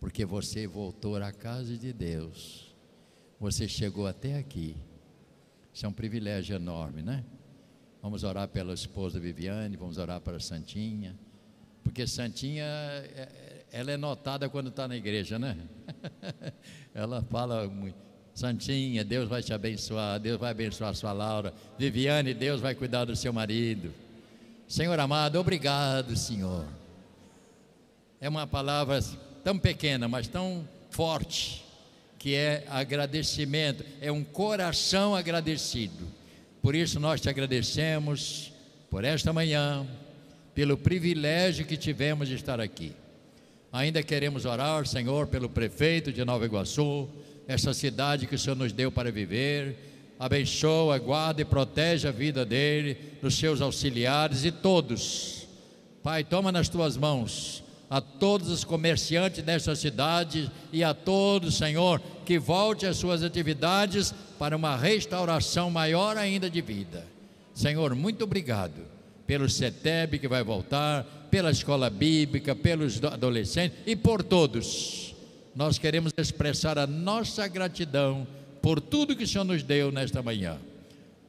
[0.00, 2.74] porque você voltou à casa de Deus.
[3.38, 4.76] Você chegou até aqui.
[5.72, 7.24] Isso é um privilégio enorme, né?
[8.02, 11.16] Vamos orar pela esposa Viviane, vamos orar para Santinha,
[11.84, 15.56] porque Santinha, é, ela é notada quando está na igreja, né?
[16.92, 18.09] ela fala muito
[18.40, 21.52] Santinha, Deus vai te abençoar, Deus vai abençoar a sua Laura.
[21.78, 23.92] Viviane, Deus vai cuidar do seu marido.
[24.66, 26.64] Senhor amado, obrigado, Senhor.
[28.18, 28.98] É uma palavra
[29.44, 31.62] tão pequena, mas tão forte,
[32.18, 36.08] que é agradecimento, é um coração agradecido.
[36.62, 38.54] Por isso nós te agradecemos
[38.88, 39.86] por esta manhã,
[40.54, 42.94] pelo privilégio que tivemos de estar aqui.
[43.70, 47.06] Ainda queremos orar, Senhor, pelo prefeito de Nova Iguaçu,
[47.50, 50.14] essa cidade que o Senhor nos deu para viver.
[50.20, 55.48] Abençoa, guarda e protege a vida dele, dos seus auxiliares e todos.
[56.00, 62.00] Pai, toma nas tuas mãos a todos os comerciantes desta cidade e a todos, Senhor,
[62.24, 67.04] que volte às suas atividades para uma restauração maior ainda de vida.
[67.52, 68.80] Senhor, muito obrigado
[69.26, 71.02] pelo CETEB que vai voltar,
[71.32, 75.09] pela escola bíblica, pelos adolescentes e por todos
[75.54, 78.26] nós queremos expressar a nossa gratidão
[78.62, 80.58] por tudo que o Senhor nos deu nesta manhã.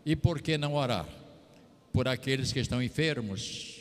[0.06, 1.08] E por que não orar?
[1.94, 3.80] Por aqueles que estão enfermos.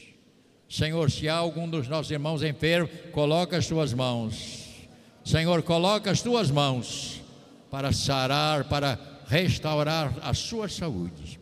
[0.68, 4.68] Senhor, se há algum dos nossos irmãos enfermo, coloca as tuas mãos.
[5.24, 7.20] Senhor, coloca as tuas mãos
[7.70, 11.38] para sarar, para restaurar a sua saúde.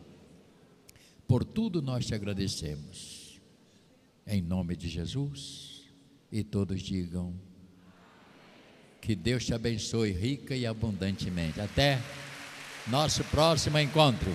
[1.27, 3.39] Por tudo nós te agradecemos.
[4.25, 5.83] Em nome de Jesus.
[6.31, 7.48] E todos digam.
[9.09, 11.59] Que Deus te abençoe rica e abundantemente.
[11.59, 11.97] Até
[12.85, 14.31] nosso próximo encontro.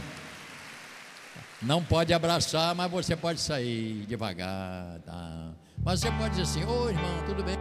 [1.62, 4.98] Não pode abraçar, mas você pode sair devagar.
[5.06, 5.52] Tá?
[5.78, 7.56] Mas você pode dizer assim: Ô irmão, tudo bem?